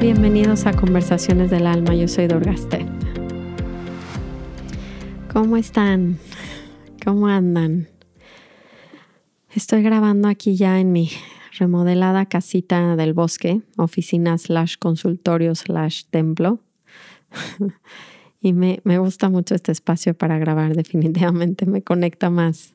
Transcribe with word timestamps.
Bienvenidos 0.00 0.66
a 0.66 0.72
Conversaciones 0.72 1.50
del 1.50 1.66
Alma, 1.66 1.94
yo 1.94 2.08
soy 2.08 2.26
Dorgaste. 2.26 2.86
¿Cómo 5.32 5.56
están? 5.56 6.18
¿Cómo 7.04 7.28
andan? 7.28 7.88
Estoy 9.54 9.82
grabando 9.82 10.28
aquí 10.28 10.56
ya 10.56 10.80
en 10.80 10.92
mi 10.92 11.10
remodelada 11.62 12.26
casita 12.26 12.96
del 12.96 13.12
bosque, 13.14 13.62
oficina 13.76 14.36
slash 14.36 14.74
consultorio 14.78 15.54
slash 15.54 16.04
templo. 16.10 16.58
y 18.40 18.52
me, 18.52 18.80
me, 18.82 18.98
gusta 18.98 19.28
mucho 19.28 19.54
este 19.54 19.70
espacio 19.70 20.14
para 20.14 20.38
grabar, 20.38 20.74
definitivamente 20.74 21.66
me 21.66 21.82
conecta 21.82 22.30
más 22.30 22.74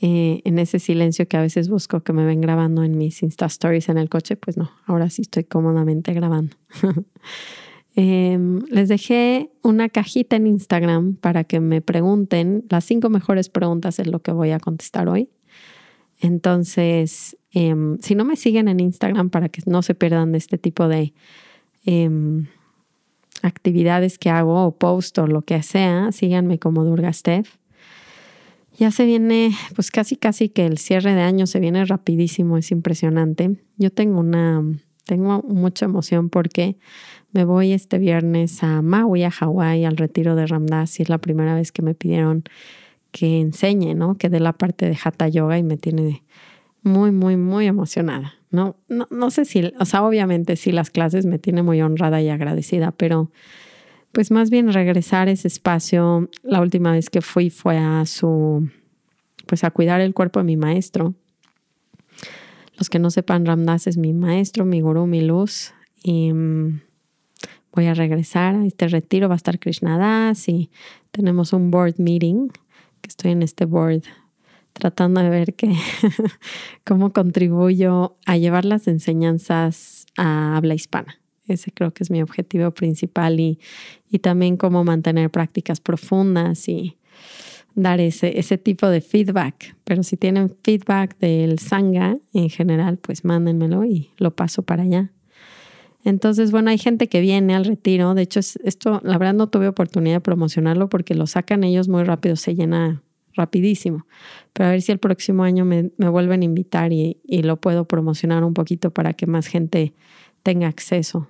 eh, 0.00 0.40
en 0.44 0.58
ese 0.58 0.78
silencio 0.78 1.28
que 1.28 1.36
a 1.36 1.42
veces 1.42 1.68
busco 1.68 2.00
que 2.00 2.14
me 2.14 2.24
ven 2.24 2.40
grabando 2.40 2.84
en 2.84 2.96
mis 2.96 3.22
Insta 3.22 3.46
Stories 3.46 3.90
en 3.90 3.98
el 3.98 4.08
coche, 4.08 4.36
pues 4.36 4.56
no, 4.56 4.70
ahora 4.86 5.10
sí 5.10 5.22
estoy 5.22 5.44
cómodamente 5.44 6.12
grabando. 6.14 6.56
Em, 7.98 8.60
les 8.68 8.90
dejé 8.90 9.50
una 9.62 9.88
cajita 9.88 10.36
en 10.36 10.46
Instagram 10.46 11.14
para 11.14 11.44
que 11.44 11.60
me 11.60 11.80
pregunten 11.80 12.66
las 12.68 12.84
cinco 12.84 13.08
mejores 13.08 13.48
preguntas 13.48 13.98
es 13.98 14.06
lo 14.06 14.20
que 14.20 14.32
voy 14.32 14.50
a 14.50 14.60
contestar 14.60 15.08
hoy. 15.08 15.30
Entonces, 16.20 17.36
em, 17.56 17.98
si 18.00 18.14
no 18.14 18.26
me 18.26 18.36
siguen 18.36 18.68
en 18.68 18.80
Instagram 18.80 19.30
para 19.30 19.48
que 19.48 19.62
no 19.64 19.80
se 19.80 19.94
pierdan 19.94 20.30
de 20.32 20.36
este 20.36 20.58
tipo 20.58 20.88
de 20.88 21.14
em, 21.86 22.48
actividades 23.42 24.18
que 24.18 24.28
hago 24.28 24.66
o 24.66 24.76
post 24.76 25.16
o 25.18 25.26
lo 25.26 25.40
que 25.40 25.62
sea, 25.62 26.12
síganme 26.12 26.58
como 26.58 26.84
Durgastef. 26.84 27.56
Ya 28.78 28.90
se 28.90 29.06
viene, 29.06 29.52
pues 29.74 29.90
casi 29.90 30.16
casi 30.16 30.50
que 30.50 30.66
el 30.66 30.76
cierre 30.76 31.14
de 31.14 31.22
año 31.22 31.46
se 31.46 31.58
viene 31.58 31.82
rapidísimo, 31.86 32.58
es 32.58 32.70
impresionante. 32.70 33.56
Yo 33.78 33.90
tengo 33.90 34.20
una, 34.20 34.62
tengo 35.06 35.42
mucha 35.42 35.86
emoción 35.86 36.28
porque 36.28 36.76
me 37.32 37.46
voy 37.46 37.72
este 37.72 37.96
viernes 37.96 38.62
a 38.62 38.82
Maui, 38.82 39.22
a 39.22 39.30
Hawái, 39.30 39.86
al 39.86 39.96
retiro 39.96 40.36
de 40.36 40.46
Ramdas 40.46 41.00
y 41.00 41.04
es 41.04 41.08
la 41.08 41.18
primera 41.18 41.54
vez 41.54 41.72
que 41.72 41.80
me 41.80 41.94
pidieron 41.94 42.44
que 43.12 43.40
enseñe, 43.40 43.94
¿no? 43.94 44.16
Que 44.16 44.28
dé 44.28 44.40
la 44.40 44.52
parte 44.52 44.86
de 44.86 44.98
Hatha 45.02 45.28
Yoga 45.28 45.56
y 45.56 45.62
me 45.62 45.78
tiene 45.78 46.22
muy, 46.86 47.10
muy, 47.10 47.36
muy 47.36 47.66
emocionada. 47.66 48.34
No, 48.50 48.76
no, 48.88 49.06
no 49.10 49.30
sé 49.30 49.44
si, 49.44 49.72
o 49.78 49.84
sea, 49.84 50.04
obviamente 50.04 50.56
sí 50.56 50.72
las 50.72 50.90
clases 50.90 51.26
me 51.26 51.38
tiene 51.38 51.62
muy 51.62 51.82
honrada 51.82 52.22
y 52.22 52.28
agradecida, 52.28 52.92
pero 52.92 53.30
pues 54.12 54.30
más 54.30 54.48
bien 54.48 54.72
regresar 54.72 55.28
a 55.28 55.32
ese 55.32 55.48
espacio. 55.48 56.30
La 56.42 56.60
última 56.62 56.92
vez 56.92 57.10
que 57.10 57.20
fui 57.20 57.50
fue 57.50 57.76
a 57.76 58.06
su, 58.06 58.70
pues 59.46 59.64
a 59.64 59.70
cuidar 59.70 60.00
el 60.00 60.14
cuerpo 60.14 60.38
de 60.40 60.44
mi 60.44 60.56
maestro. 60.56 61.14
Los 62.78 62.88
que 62.88 62.98
no 62.98 63.10
sepan, 63.10 63.44
Ramdas 63.44 63.86
es 63.86 63.98
mi 63.98 64.14
maestro, 64.14 64.64
mi 64.64 64.80
gurú, 64.80 65.06
mi 65.06 65.20
luz. 65.22 65.74
Y 66.02 66.32
mm, 66.32 66.80
voy 67.72 67.86
a 67.86 67.94
regresar 67.94 68.54
a 68.54 68.64
este 68.64 68.88
retiro. 68.88 69.28
Va 69.28 69.34
a 69.34 69.36
estar 69.36 69.58
Das 69.58 70.48
y 70.48 70.70
tenemos 71.10 71.52
un 71.52 71.70
board 71.70 71.96
meeting, 71.98 72.48
que 73.00 73.08
estoy 73.08 73.32
en 73.32 73.42
este 73.42 73.64
board 73.64 74.02
tratando 74.78 75.20
de 75.20 75.30
ver 75.30 75.54
que, 75.54 75.74
cómo 76.84 77.12
contribuyo 77.12 78.16
a 78.26 78.36
llevar 78.36 78.64
las 78.64 78.86
enseñanzas 78.88 80.06
a 80.16 80.56
habla 80.56 80.74
hispana. 80.74 81.20
Ese 81.48 81.70
creo 81.72 81.92
que 81.92 82.02
es 82.02 82.10
mi 82.10 82.22
objetivo 82.22 82.70
principal 82.72 83.38
y, 83.40 83.58
y 84.10 84.18
también 84.18 84.56
cómo 84.56 84.84
mantener 84.84 85.30
prácticas 85.30 85.80
profundas 85.80 86.68
y 86.68 86.96
dar 87.74 88.00
ese, 88.00 88.38
ese 88.38 88.58
tipo 88.58 88.88
de 88.88 89.00
feedback. 89.00 89.76
Pero 89.84 90.02
si 90.02 90.16
tienen 90.16 90.54
feedback 90.64 91.16
del 91.18 91.58
Sangha 91.58 92.18
en 92.32 92.50
general, 92.50 92.98
pues 92.98 93.24
mándenmelo 93.24 93.84
y 93.84 94.10
lo 94.18 94.34
paso 94.34 94.62
para 94.62 94.82
allá. 94.82 95.12
Entonces, 96.04 96.52
bueno, 96.52 96.70
hay 96.70 96.78
gente 96.78 97.08
que 97.08 97.20
viene 97.20 97.54
al 97.54 97.64
retiro. 97.64 98.14
De 98.14 98.22
hecho, 98.22 98.38
esto, 98.38 99.00
la 99.02 99.18
verdad, 99.18 99.34
no 99.34 99.48
tuve 99.48 99.68
oportunidad 99.68 100.16
de 100.16 100.20
promocionarlo 100.20 100.88
porque 100.88 101.14
lo 101.14 101.26
sacan 101.26 101.64
ellos 101.64 101.88
muy 101.88 102.04
rápido, 102.04 102.36
se 102.36 102.54
llena 102.54 103.02
rapidísimo. 103.36 104.06
Pero 104.52 104.68
a 104.68 104.72
ver 104.72 104.82
si 104.82 104.92
el 104.92 104.98
próximo 104.98 105.44
año 105.44 105.64
me, 105.64 105.90
vuelven 105.98 106.42
a 106.42 106.44
invitar 106.44 106.92
y, 106.92 107.18
lo 107.42 107.56
puedo 107.58 107.84
promocionar 107.84 108.42
un 108.44 108.54
poquito 108.54 108.90
para 108.90 109.12
que 109.12 109.26
más 109.26 109.46
gente 109.46 109.92
tenga 110.42 110.68
acceso. 110.68 111.28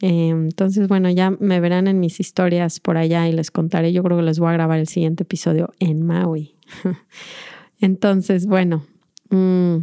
Eh, 0.00 0.28
entonces, 0.28 0.88
bueno, 0.88 1.10
ya 1.10 1.30
me 1.30 1.60
verán 1.60 1.88
en 1.88 2.00
mis 2.00 2.20
historias 2.20 2.80
por 2.80 2.96
allá 2.96 3.28
y 3.28 3.32
les 3.32 3.50
contaré. 3.50 3.92
Yo 3.92 4.02
creo 4.02 4.18
que 4.18 4.22
les 4.22 4.38
voy 4.38 4.50
a 4.50 4.52
grabar 4.52 4.78
el 4.78 4.88
siguiente 4.88 5.22
episodio 5.22 5.72
en 5.78 6.04
Maui. 6.04 6.54
entonces, 7.80 8.46
bueno, 8.46 8.84
mm, 9.30 9.76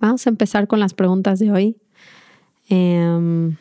vamos 0.00 0.26
a 0.26 0.30
empezar 0.30 0.66
con 0.66 0.80
las 0.80 0.94
preguntas 0.94 1.38
de 1.38 1.52
hoy. 1.52 1.76
Eh, 2.70 3.56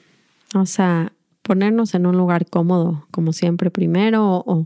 vamos 0.53 0.79
a 0.79 1.13
ponernos 1.41 1.95
en 1.95 2.05
un 2.05 2.17
lugar 2.17 2.49
cómodo, 2.49 3.07
como 3.11 3.31
siempre, 3.31 3.71
primero, 3.71 4.43
o 4.45 4.65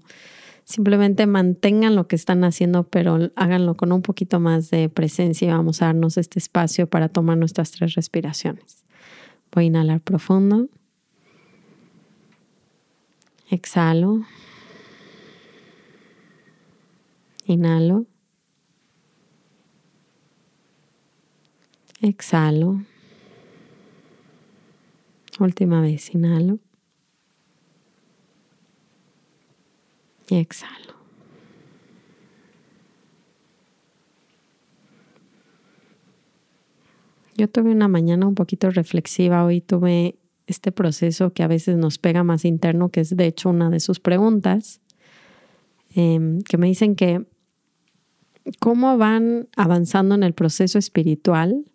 simplemente 0.72 1.28
mantengan 1.28 1.96
lo 1.96 2.08
que 2.08 2.16
están 2.16 2.44
haciendo, 2.44 2.84
pero 2.84 3.32
háganlo 3.36 3.76
con 3.76 3.92
un 3.92 4.02
poquito 4.02 4.40
más 4.40 4.70
de 4.72 4.90
presencia. 4.90 5.56
Vamos 5.56 5.82
a 5.82 5.88
darnos 5.88 6.18
este 6.18 6.40
espacio 6.40 6.88
para 6.88 7.10
tomar 7.10 7.38
nuestras 7.38 7.72
tres 7.72 7.94
respiraciones. 7.96 8.84
Voy 9.52 9.66
a 9.66 9.68
inhalar 9.68 10.02
profundo. 10.02 10.68
Exhalo. 13.50 14.22
Inhalo. 17.46 18.06
Exhalo. 22.02 22.82
Última 25.40 25.82
vez, 25.82 26.16
inhalo. 26.16 26.60
Y 30.32 30.36
exhalo. 30.36 30.96
Yo 37.36 37.50
tuve 37.50 37.72
una 37.72 37.90
mañana 37.90 38.26
un 38.28 38.36
poquito 38.36 38.70
reflexiva. 38.70 39.44
Hoy 39.44 39.60
tuve 39.60 40.16
este 40.48 40.72
proceso 40.72 41.34
que 41.34 41.44
a 41.44 41.48
veces 41.48 41.76
nos 41.76 41.98
pega 41.98 42.24
más 42.24 42.46
interno, 42.46 42.88
que 42.88 43.02
es 43.02 43.18
de 43.18 43.26
hecho 43.26 43.50
una 43.50 43.70
de 43.70 43.82
sus 43.82 44.00
preguntas, 44.00 44.80
em, 45.94 46.42
que 46.44 46.58
me 46.58 46.68
dicen 46.68 46.96
que 46.96 47.26
cómo 48.60 48.98
van 48.98 49.50
avanzando 49.58 50.16
en 50.16 50.24
el 50.24 50.34
proceso 50.34 50.80
espiritual 50.80 51.66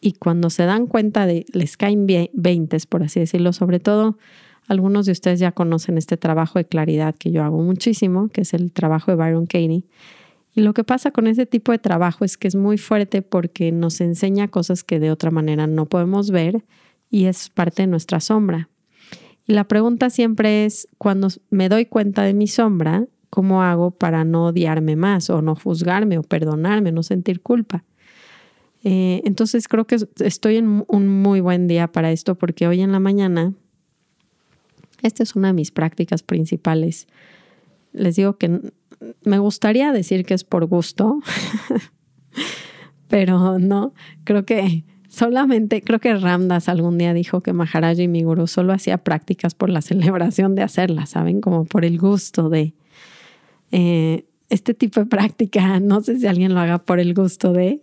y 0.00 0.12
cuando 0.12 0.48
se 0.48 0.64
dan 0.64 0.86
cuenta 0.86 1.26
de, 1.26 1.44
les 1.52 1.76
caen 1.76 2.06
veintes, 2.32 2.86
por 2.86 3.02
así 3.02 3.20
decirlo, 3.20 3.52
sobre 3.52 3.80
todo 3.80 4.16
algunos 4.70 5.06
de 5.06 5.12
ustedes 5.12 5.40
ya 5.40 5.52
conocen 5.52 5.98
este 5.98 6.16
trabajo 6.16 6.58
de 6.58 6.64
claridad 6.64 7.14
que 7.14 7.30
yo 7.30 7.42
hago 7.42 7.62
muchísimo, 7.62 8.28
que 8.28 8.42
es 8.42 8.54
el 8.54 8.72
trabajo 8.72 9.10
de 9.10 9.16
Byron 9.16 9.46
Katie 9.46 9.84
y 10.54 10.62
lo 10.62 10.74
que 10.74 10.84
pasa 10.84 11.10
con 11.10 11.26
ese 11.26 11.46
tipo 11.46 11.72
de 11.72 11.78
trabajo 11.78 12.24
es 12.24 12.36
que 12.36 12.48
es 12.48 12.56
muy 12.56 12.76
fuerte 12.76 13.22
porque 13.22 13.70
nos 13.72 14.00
enseña 14.00 14.48
cosas 14.48 14.82
que 14.82 14.98
de 14.98 15.10
otra 15.10 15.30
manera 15.30 15.66
no 15.66 15.86
podemos 15.86 16.30
ver 16.30 16.64
y 17.08 17.26
es 17.26 17.50
parte 17.50 17.82
de 17.82 17.86
nuestra 17.86 18.20
sombra. 18.20 18.68
Y 19.46 19.52
la 19.52 19.64
pregunta 19.64 20.10
siempre 20.10 20.64
es, 20.64 20.88
cuando 20.98 21.28
me 21.50 21.68
doy 21.68 21.86
cuenta 21.86 22.22
de 22.22 22.34
mi 22.34 22.46
sombra, 22.46 23.06
¿cómo 23.30 23.62
hago 23.62 23.92
para 23.92 24.24
no 24.24 24.46
odiarme 24.46 24.96
más 24.96 25.30
o 25.30 25.40
no 25.40 25.54
juzgarme 25.54 26.18
o 26.18 26.22
perdonarme, 26.22 26.92
no 26.92 27.02
sentir 27.02 27.40
culpa? 27.40 27.84
Eh, 28.82 29.22
entonces 29.24 29.68
creo 29.68 29.86
que 29.86 29.98
estoy 30.20 30.56
en 30.56 30.84
un 30.88 31.08
muy 31.08 31.40
buen 31.40 31.68
día 31.68 31.88
para 31.88 32.12
esto 32.12 32.36
porque 32.36 32.66
hoy 32.66 32.80
en 32.80 32.92
la 32.92 33.00
mañana, 33.00 33.52
esta 35.02 35.22
es 35.22 35.36
una 35.36 35.48
de 35.48 35.54
mis 35.54 35.70
prácticas 35.70 36.22
principales. 36.22 37.06
Les 37.92 38.16
digo 38.16 38.36
que 38.36 38.60
me 39.24 39.38
gustaría 39.38 39.92
decir 39.92 40.24
que 40.24 40.34
es 40.34 40.44
por 40.44 40.66
gusto, 40.66 41.20
pero 43.08 43.58
no, 43.58 43.94
creo 44.24 44.44
que 44.44 44.84
solamente, 45.08 45.82
creo 45.82 45.98
que 45.98 46.14
Ramdas 46.14 46.68
algún 46.68 46.98
día 46.98 47.12
dijo 47.12 47.42
que 47.42 47.52
Maharaji 47.52 48.08
mi 48.08 48.22
gurú 48.22 48.46
solo 48.46 48.72
hacía 48.72 48.98
prácticas 48.98 49.54
por 49.54 49.70
la 49.70 49.82
celebración 49.82 50.54
de 50.54 50.62
hacerlas, 50.62 51.10
¿saben? 51.10 51.40
Como 51.40 51.64
por 51.64 51.84
el 51.84 51.98
gusto 51.98 52.48
de... 52.48 52.74
Eh, 53.72 54.24
este 54.48 54.74
tipo 54.74 54.98
de 54.98 55.06
práctica, 55.06 55.78
no 55.78 56.00
sé 56.00 56.18
si 56.18 56.26
alguien 56.26 56.54
lo 56.54 56.60
haga 56.60 56.78
por 56.78 56.98
el 56.98 57.14
gusto 57.14 57.52
de, 57.52 57.80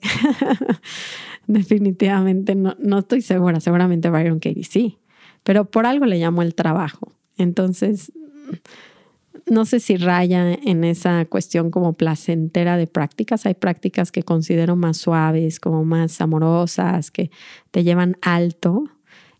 definitivamente 1.47 2.55
no, 2.55 2.75
no 2.77 2.99
estoy 2.99 3.21
segura, 3.21 3.61
seguramente 3.61 4.09
Byron 4.09 4.39
Katie 4.39 4.65
sí, 4.65 4.97
pero 5.47 5.63
por 5.63 5.85
algo 5.85 6.05
le 6.05 6.19
llamó 6.19 6.41
el 6.41 6.55
trabajo. 6.55 7.13
Entonces, 7.37 8.11
no 9.45 9.63
sé 9.63 9.79
si 9.79 9.95
raya 9.95 10.53
en 10.53 10.83
esa 10.83 11.23
cuestión 11.23 11.71
como 11.71 11.93
placentera 11.93 12.75
de 12.75 12.85
prácticas. 12.85 13.45
Hay 13.45 13.53
prácticas 13.53 14.11
que 14.11 14.23
considero 14.23 14.75
más 14.75 14.97
suaves, 14.97 15.61
como 15.61 15.85
más 15.85 16.19
amorosas, 16.19 17.11
que 17.11 17.31
te 17.71 17.85
llevan 17.85 18.17
alto. 18.21 18.89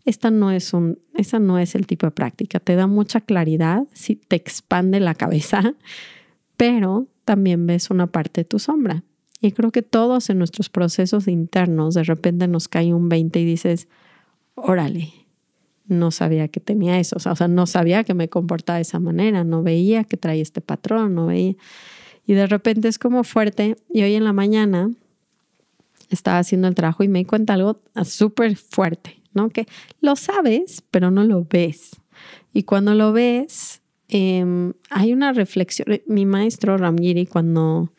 esta 0.05 0.31
no 0.31 0.49
es 0.49 0.73
un, 0.73 0.97
esa 1.13 1.39
no 1.39 1.59
es 1.59 1.75
el 1.75 1.85
tipo 1.87 2.05
de 2.07 2.11
práctica. 2.11 2.61
Te 2.61 2.77
da 2.77 2.87
mucha 2.87 3.19
claridad, 3.19 3.83
sí, 3.91 4.15
te 4.15 4.37
expande 4.37 5.01
la 5.01 5.13
cabeza, 5.13 5.75
pero 6.55 7.07
también 7.25 7.67
ves 7.67 7.89
una 7.89 8.07
parte 8.07 8.41
de 8.41 8.45
tu 8.45 8.59
sombra. 8.59 9.03
Y 9.41 9.51
creo 9.51 9.73
que 9.73 9.81
todos 9.81 10.29
en 10.29 10.37
nuestros 10.37 10.69
procesos 10.69 11.27
internos 11.27 11.95
de 11.95 12.05
repente 12.05 12.47
nos 12.47 12.69
cae 12.69 12.93
un 12.93 13.09
20 13.09 13.41
y 13.41 13.43
dices, 13.43 13.89
órale, 14.55 15.26
no 15.87 16.11
sabía 16.11 16.47
que 16.47 16.59
tenía 16.59 16.99
eso, 16.99 17.17
o 17.17 17.35
sea, 17.35 17.47
no 17.47 17.65
sabía 17.65 18.03
que 18.03 18.13
me 18.13 18.27
comportaba 18.27 18.77
de 18.77 18.83
esa 18.83 18.99
manera, 18.99 19.43
no 19.43 19.63
veía 19.63 20.03
que 20.03 20.17
traía 20.17 20.41
este 20.41 20.61
patrón, 20.61 21.15
no 21.15 21.27
veía. 21.27 21.55
Y 22.27 22.33
de 22.33 22.45
repente 22.45 22.89
es 22.89 22.99
como 22.99 23.23
fuerte. 23.23 23.77
Y 23.91 24.03
hoy 24.03 24.15
en 24.15 24.25
la 24.25 24.33
mañana 24.33 24.91
estaba 26.09 26.39
haciendo 26.39 26.67
el 26.67 26.75
trabajo 26.75 27.03
y 27.03 27.07
me 27.07 27.19
di 27.19 27.25
cuenta 27.25 27.53
algo 27.53 27.79
súper 28.03 28.57
fuerte, 28.57 29.21
¿no? 29.33 29.49
Que 29.49 29.65
lo 30.01 30.15
sabes, 30.17 30.83
pero 30.91 31.09
no 31.09 31.23
lo 31.23 31.45
ves. 31.45 31.91
Y 32.53 32.63
cuando 32.63 32.93
lo 32.95 33.13
ves, 33.13 33.81
em, 34.09 34.73
hay 34.89 35.13
una 35.13 35.31
reflexión. 35.31 36.01
Mi 36.05 36.25
maestro 36.25 36.77
Ramgiri, 36.77 37.25
cuando 37.25 37.93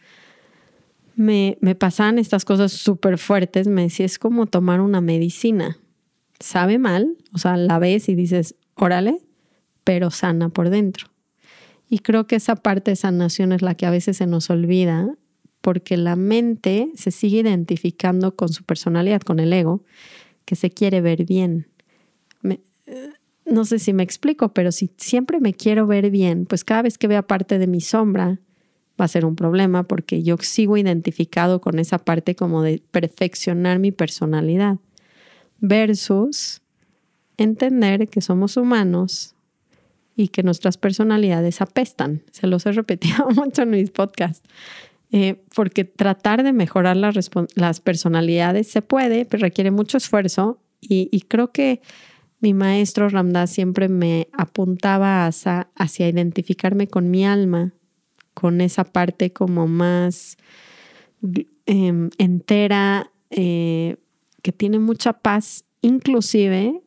me, 1.17 1.57
me 1.61 1.75
pasaban 1.75 2.19
estas 2.19 2.45
cosas 2.45 2.73
súper 2.73 3.17
fuertes, 3.17 3.67
me 3.67 3.83
decía, 3.83 4.05
es 4.05 4.19
como 4.19 4.47
tomar 4.47 4.81
una 4.81 5.01
medicina. 5.01 5.79
Sabe 6.41 6.79
mal, 6.79 7.17
o 7.33 7.39
sea, 7.39 7.57
la 7.57 7.79
ves 7.79 8.09
y 8.09 8.15
dices, 8.15 8.55
órale, 8.75 9.19
pero 9.85 10.11
sana 10.11 10.49
por 10.51 10.71
dentro. 10.71 11.09
Y 11.89 12.01
creo 12.01 12.27
que 12.27 12.37
esa 12.37 12.57
parte 12.57 12.91
de 12.91 12.97
sanación 12.97 13.53
es 13.53 13.63
la 13.63 13.75
que 13.75 13.87
a 13.87 13.91
veces 13.91 14.19
se 14.19 14.27
nos 14.27 14.51
olvida 14.51 15.09
porque 15.61 15.97
la 15.97 16.17
mente 16.17 16.91
se 16.95 17.11
sigue 17.11 17.41
identificando 17.41 18.37
con 18.37 18.51
su 18.51 18.65
personalidad, 18.65 19.23
con 19.23 19.41
el 19.41 19.53
ego, 19.53 19.83
que 20.45 20.55
se 20.55 20.71
quiere 20.71 21.01
ver 21.01 21.25
bien. 21.25 21.67
Eh, 22.45 22.61
no 23.45 23.65
sé 23.65 23.79
si 23.79 23.93
me 23.93 24.03
explico, 24.03 24.53
pero 24.53 24.73
si 24.73 24.91
siempre 24.99 25.41
me 25.41 25.55
quiero 25.55 25.87
ver 25.87 26.11
bien, 26.11 26.47
pues 26.47 26.65
cada 26.65 26.83
vez 26.83 26.99
que 26.99 27.09
vea 27.09 27.23
parte 27.23 27.59
de 27.59 27.67
mi 27.67 27.81
sombra 27.81 28.39
va 29.01 29.05
a 29.05 29.09
ser 29.09 29.25
un 29.25 29.37
problema 29.37 29.85
porque 29.85 30.23
yo 30.23 30.37
sigo 30.39 30.77
identificado 30.77 31.61
con 31.61 31.79
esa 31.79 31.99
parte 31.99 32.35
como 32.35 32.63
de 32.63 32.83
perfeccionar 32.91 33.79
mi 33.79 33.93
personalidad 33.93 34.79
versus 35.59 36.63
entender 37.37 38.09
que 38.09 38.21
somos 38.21 38.57
humanos 38.57 39.35
y 40.17 40.29
que 40.29 40.43
nuestras 40.43 40.77
personalidades 40.77 41.61
apestan. 41.61 42.23
Se 42.33 42.47
los 42.47 42.67
he 42.67 42.73
repetido 42.73 43.29
mucho 43.37 43.63
en 43.63 43.71
mis 43.71 43.91
podcasts. 43.91 44.47
Eh, 45.11 45.41
porque 45.55 45.85
tratar 45.85 46.43
de 46.43 46.53
mejorar 46.53 46.97
las, 46.97 47.81
personalidades 47.81 48.67
se 48.67 48.83
puede, 48.83 49.25
pero 49.25 49.41
requiere 49.41 49.71
mucho 49.71 49.97
esfuerzo 49.97 50.61
y, 50.81 51.23
creo 51.29 51.51
que 51.51 51.81
mi 52.41 52.53
maestro 52.53 53.09
Ramdas 53.09 53.51
siempre 53.51 53.89
me 53.89 54.29
apuntaba 54.33 55.27
hacia, 55.27 55.71
hacia, 55.77 56.09
identificarme 56.09 56.89
con 56.89 57.11
mi 57.11 57.25
alma, 57.25 57.73
con 58.35 58.61
esa 58.61 58.85
parte 58.85 59.33
como 59.33 59.67
más 59.67 60.37
em, 61.65 62.11
entera, 62.19 63.11
eh, 63.31 63.97
que 64.43 64.53
tiene 64.53 64.79
mucha 64.79 65.13
paz, 65.15 65.65
inclusive 65.83 66.83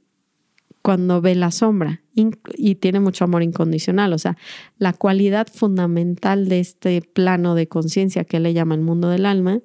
cuando 0.82 1.22
ve 1.22 1.36
la 1.36 1.52
sombra 1.52 2.02
y 2.14 2.76
tiene 2.76 3.00
mucho 3.00 3.24
amor 3.24 3.44
incondicional. 3.44 4.14
O 4.14 4.18
sea, 4.18 4.38
la 4.78 4.94
cualidad 4.94 5.48
fundamental 5.48 6.50
de 6.50 6.60
este 6.60 7.02
plano 7.02 7.56
de 7.56 7.68
conciencia 7.68 8.24
que 8.24 8.40
le 8.40 8.54
llama 8.54 8.76
el 8.76 8.82
mundo 8.82 9.10
del 9.10 9.26
alma 9.26 9.60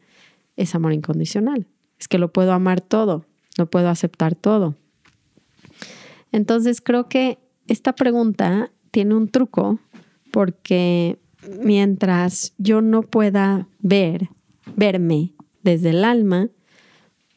es 0.56 0.74
amor 0.74 0.92
incondicional. 0.92 1.66
Es 1.98 2.08
que 2.08 2.18
lo 2.18 2.32
puedo 2.32 2.52
amar 2.52 2.80
todo, 2.80 3.24
lo 3.56 3.68
puedo 3.68 3.88
aceptar 3.88 4.34
todo. 4.34 4.76
Entonces 6.32 6.80
creo 6.80 7.08
que 7.08 7.38
esta 7.66 7.94
pregunta 7.94 8.70
tiene 8.90 9.14
un 9.14 9.28
truco 9.28 9.78
porque 10.32 11.18
mientras 11.62 12.54
yo 12.58 12.80
no 12.82 13.02
pueda 13.02 13.68
ver, 13.80 14.28
verme 14.76 15.32
desde 15.62 15.90
el 15.90 16.04
alma, 16.04 16.48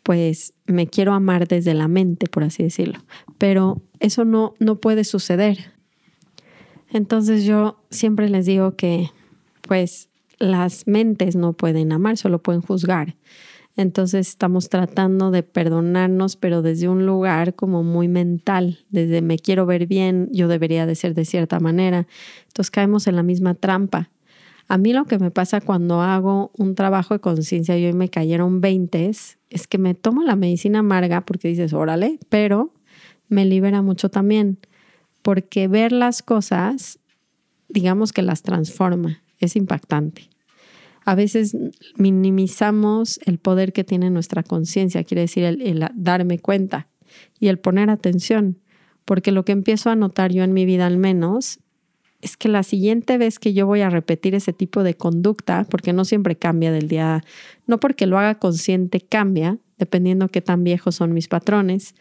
pues 0.10 0.56
me 0.66 0.88
quiero 0.88 1.14
amar 1.14 1.48
desde 1.48 1.76
la 1.76 1.88
mente, 1.88 2.26
por 2.26 2.44
así 2.44 2.64
decirlo. 2.64 2.98
Pero 3.38 3.84
eso 4.00 4.26
no, 4.26 4.56
no 4.58 4.78
puede 4.78 5.04
suceder. 5.04 5.72
Entonces 6.92 7.44
yo 7.44 7.84
siempre 7.92 8.28
les 8.28 8.48
digo 8.48 8.76
que 8.76 9.12
pues 9.68 10.10
las 10.40 10.88
mentes 10.88 11.36
no 11.36 11.54
pueden 11.54 11.92
amar, 11.92 12.18
solo 12.18 12.42
pueden 12.42 12.62
juzgar. 12.64 13.18
Entonces 13.78 14.30
estamos 14.30 14.70
tratando 14.70 15.30
de 15.30 15.44
perdonarnos, 15.44 16.38
pero 16.38 16.64
desde 16.64 16.90
un 16.90 17.06
lugar 17.06 17.54
como 17.54 17.84
muy 17.84 18.08
mental, 18.08 18.80
desde 18.90 19.22
me 19.22 19.38
quiero 19.38 19.68
ver 19.68 19.86
bien, 19.86 20.28
yo 20.32 20.48
debería 20.48 20.88
de 20.88 20.96
ser 20.96 21.14
de 21.14 21.26
cierta 21.26 21.60
manera. 21.60 22.08
Entonces 22.48 22.72
caemos 22.72 23.06
en 23.06 23.16
la 23.16 23.22
misma 23.22 23.54
trampa. 23.54 24.10
A 24.69 24.77
mí 24.77 24.94
lo 24.94 25.06
que 25.06 25.18
me 25.18 25.31
pasa 25.31 25.62
cuando 25.62 26.01
hago 26.01 26.51
un 26.56 26.75
trabajo 26.75 27.16
de 27.16 27.19
conciencia 27.19 27.75
y 27.75 27.88
hoy 27.88 27.94
me 27.94 28.10
cayeron 28.10 28.62
20 28.62 29.10
es 29.10 29.68
que 29.68 29.80
me 29.80 29.95
tomo 29.95 30.21
la 30.21 30.36
medicina 30.36 30.80
amarga 30.80 31.21
porque 31.21 31.48
dices, 31.48 31.74
órale, 31.74 32.19
pero 32.30 32.71
me 33.30 33.45
libera 33.45 33.81
mucho 33.81 34.10
también, 34.10 34.60
porque 35.24 35.68
ver 35.68 35.92
las 35.92 36.21
cosas, 36.21 37.00
digamos 37.68 38.13
que 38.13 38.21
las 38.21 38.44
transforma, 38.44 39.24
es 39.39 39.56
impactante. 39.56 40.30
A 41.04 41.16
veces 41.16 41.57
minimizamos 41.95 43.19
el 43.25 43.39
poder 43.39 43.74
que 43.74 43.83
tiene 43.83 44.12
nuestra 44.12 44.44
conciencia, 44.44 45.04
quiere 45.04 45.21
decir 45.21 45.45
el 45.45 45.89
darme 45.95 46.38
cuenta 46.38 46.88
y 47.39 47.48
el 47.48 47.57
poner 47.57 47.89
atención, 47.89 48.60
porque 49.04 49.31
lo 49.31 49.45
que 49.45 49.51
empiezo 49.51 49.89
a 49.89 49.95
notar 49.95 50.31
yo 50.31 50.44
en 50.44 50.54
mi 50.54 50.66
vida 50.66 50.86
al 50.86 51.00
menos 51.00 51.60
es 52.21 52.36
que 52.36 52.50
la 52.50 52.63
siguiente 52.63 53.18
vez 53.18 53.39
que 53.39 53.54
yo 53.54 53.66
voy 53.66 53.81
a 53.81 53.89
repetir 53.89 54.36
ese 54.36 54.54
tipo 54.54 54.83
de 54.83 54.95
conducta, 54.95 55.66
porque 55.69 55.94
no 55.94 56.06
siempre 56.06 56.36
cambia 56.36 56.71
del 56.71 56.88
día, 56.88 57.24
no 57.66 57.80
porque 57.80 58.07
lo 58.07 58.18
haga 58.18 58.36
consciente 58.36 59.00
cambia, 59.00 59.57
dependiendo 59.77 60.27
qué 60.27 60.42
tan 60.42 60.63
viejos 60.63 60.95
son 60.95 61.13
mis 61.13 61.27
patrones, 61.27 61.95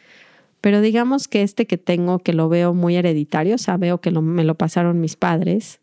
pero 0.61 0.81
digamos 0.81 1.29
que 1.29 1.43
este 1.43 1.67
que 1.67 1.79
tengo, 1.79 2.19
que 2.19 2.33
lo 2.33 2.49
veo 2.49 2.75
muy 2.75 2.97
hereditario, 2.97 3.55
o 3.55 3.59
sea, 3.59 3.77
veo 3.77 4.01
que 4.01 4.11
me 4.11 4.43
lo 4.43 4.57
pasaron 4.57 5.01
mis 5.01 5.15
padres 5.15 5.81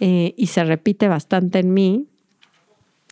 eh, 0.00 0.34
y 0.36 0.46
se 0.46 0.64
repite 0.64 1.08
bastante 1.08 1.58
en 1.58 1.74
mí, 1.74 2.06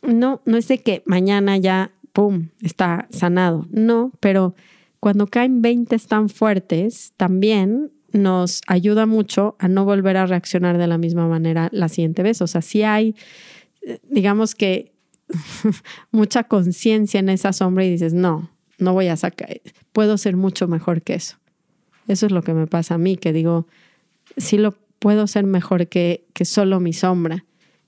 no, 0.02 0.40
no 0.46 0.56
es 0.56 0.68
de 0.68 0.78
que 0.78 1.02
mañana 1.04 1.58
ya, 1.58 1.90
¡pum!, 2.12 2.48
está 2.62 3.08
sanado, 3.10 3.66
no, 3.70 4.12
pero 4.20 4.54
cuando 5.00 5.26
caen 5.26 5.60
20 5.60 5.98
tan 5.98 6.30
fuertes, 6.30 7.12
también 7.16 7.90
nos 8.16 8.62
ayuda 8.66 9.06
mucho 9.06 9.56
a 9.58 9.68
no 9.68 9.84
volver 9.84 10.16
a 10.16 10.26
reaccionar 10.26 10.78
de 10.78 10.86
la 10.86 10.98
misma 10.98 11.28
manera 11.28 11.68
la 11.72 11.88
siguiente 11.88 12.22
vez. 12.22 12.42
O 12.42 12.46
sea, 12.46 12.62
si 12.62 12.82
hay, 12.82 13.14
digamos 14.08 14.54
que 14.54 14.92
mucha 16.10 16.44
conciencia 16.44 17.20
en 17.20 17.28
esa 17.28 17.52
sombra 17.52 17.84
y 17.84 17.90
dices, 17.90 18.14
no, 18.14 18.50
no 18.78 18.92
voy 18.92 19.08
a 19.08 19.16
sacar, 19.16 19.60
puedo 19.92 20.18
ser 20.18 20.36
mucho 20.36 20.68
mejor 20.68 21.02
que 21.02 21.14
eso. 21.14 21.36
Eso 22.08 22.26
es 22.26 22.32
lo 22.32 22.42
que 22.42 22.54
me 22.54 22.66
pasa 22.66 22.94
a 22.94 22.98
mí, 22.98 23.16
que 23.16 23.32
digo, 23.32 23.66
sí 24.36 24.58
lo 24.58 24.72
puedo 24.98 25.26
ser 25.26 25.44
mejor 25.44 25.88
que, 25.88 26.24
que 26.32 26.44
solo 26.44 26.80
mi 26.80 26.92
sombra 26.92 27.44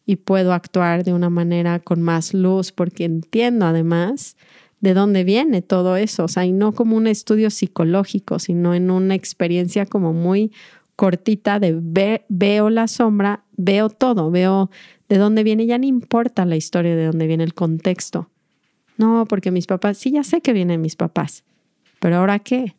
y 0.07 0.17
puedo 0.17 0.53
actuar 0.53 1.05
de 1.05 1.13
una 1.13 1.31
manera 1.31 1.79
con 1.81 2.03
más 2.03 2.35
luz 2.35 2.73
porque 2.73 3.05
entiendo 3.05 3.67
además 3.67 4.37
de 4.81 4.95
dónde 4.95 5.25
viene 5.25 5.63
todo 5.63 5.97
eso, 5.97 6.25
o 6.25 6.29
sea, 6.29 6.45
y 6.45 6.53
no 6.53 6.73
como 6.73 6.97
un 6.97 7.07
estudio 7.07 7.51
psicológico, 7.51 8.39
sino 8.39 8.75
en 8.75 8.91
una 8.91 9.15
experiencia 9.15 9.87
como 9.87 10.13
muy 10.13 10.53
cortita 10.97 11.61
de 11.61 12.25
veo 12.29 12.71
la 12.71 12.89
sombra, 12.89 13.45
veo 13.57 13.89
todo, 13.89 14.31
veo 14.31 14.71
de 15.09 15.19
dónde 15.19 15.43
viene, 15.43 15.67
ya 15.67 15.79
no 15.79 15.87
importa 15.87 16.45
la 16.45 16.57
historia 16.57 16.97
de 16.97 17.07
dónde 17.07 17.27
viene 17.27 17.45
el 17.45 17.55
contexto. 17.55 18.31
No, 18.97 19.25
porque 19.29 19.51
mis 19.51 19.67
papás, 19.67 19.99
sí, 19.99 20.11
ya 20.11 20.25
sé 20.25 20.41
que 20.41 20.53
vienen 20.53 20.81
mis 20.81 20.97
papás, 20.97 21.45
pero 22.01 22.17
ahora 22.17 22.41
qué? 22.41 22.75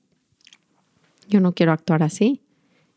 Yo 1.29 1.39
no 1.39 1.53
quiero 1.53 1.71
actuar 1.71 2.03
así. 2.03 2.41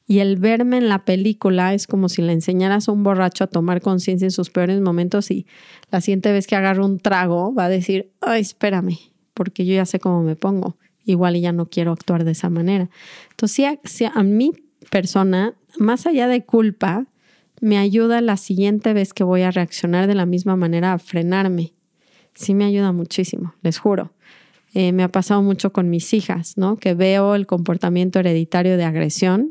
Y 0.06 0.18
el 0.18 0.36
verme 0.36 0.78
en 0.78 0.88
la 0.88 1.04
película 1.04 1.74
es 1.74 1.86
como 1.86 2.08
si 2.08 2.22
le 2.22 2.32
enseñaras 2.32 2.88
a 2.88 2.92
un 2.92 3.02
borracho 3.02 3.44
a 3.44 3.46
tomar 3.46 3.80
conciencia 3.80 4.26
en 4.26 4.30
sus 4.30 4.50
peores 4.50 4.80
momentos 4.80 5.30
y 5.30 5.46
la 5.90 6.00
siguiente 6.00 6.32
vez 6.32 6.46
que 6.46 6.56
agarre 6.56 6.84
un 6.84 6.98
trago 6.98 7.54
va 7.54 7.66
a 7.66 7.68
decir, 7.68 8.10
ay, 8.20 8.40
espérame, 8.40 8.98
porque 9.34 9.64
yo 9.64 9.74
ya 9.74 9.86
sé 9.86 10.00
cómo 10.00 10.22
me 10.22 10.36
pongo. 10.36 10.76
Igual 11.04 11.36
y 11.36 11.40
ya 11.40 11.52
no 11.52 11.66
quiero 11.66 11.92
actuar 11.92 12.24
de 12.24 12.32
esa 12.32 12.48
manera. 12.48 12.88
Entonces, 13.30 13.78
si 13.84 14.04
a, 14.04 14.22
mi 14.22 14.52
persona, 14.90 15.54
más 15.78 16.06
allá 16.06 16.28
de 16.28 16.44
culpa, 16.44 17.06
me 17.60 17.78
ayuda 17.78 18.20
la 18.20 18.36
siguiente 18.36 18.92
vez 18.92 19.12
que 19.12 19.24
voy 19.24 19.42
a 19.42 19.50
reaccionar 19.50 20.06
de 20.06 20.14
la 20.14 20.26
misma 20.26 20.56
manera 20.56 20.92
a 20.92 20.98
frenarme. 20.98 21.72
Sí 22.34 22.54
me 22.54 22.64
ayuda 22.64 22.92
muchísimo, 22.92 23.54
les 23.62 23.78
juro. 23.78 24.12
Eh, 24.74 24.92
me 24.92 25.02
ha 25.02 25.08
pasado 25.08 25.42
mucho 25.42 25.72
con 25.72 25.90
mis 25.90 26.14
hijas, 26.14 26.56
¿no? 26.56 26.76
Que 26.76 26.94
veo 26.94 27.34
el 27.34 27.46
comportamiento 27.46 28.20
hereditario 28.20 28.76
de 28.76 28.84
agresión 28.84 29.50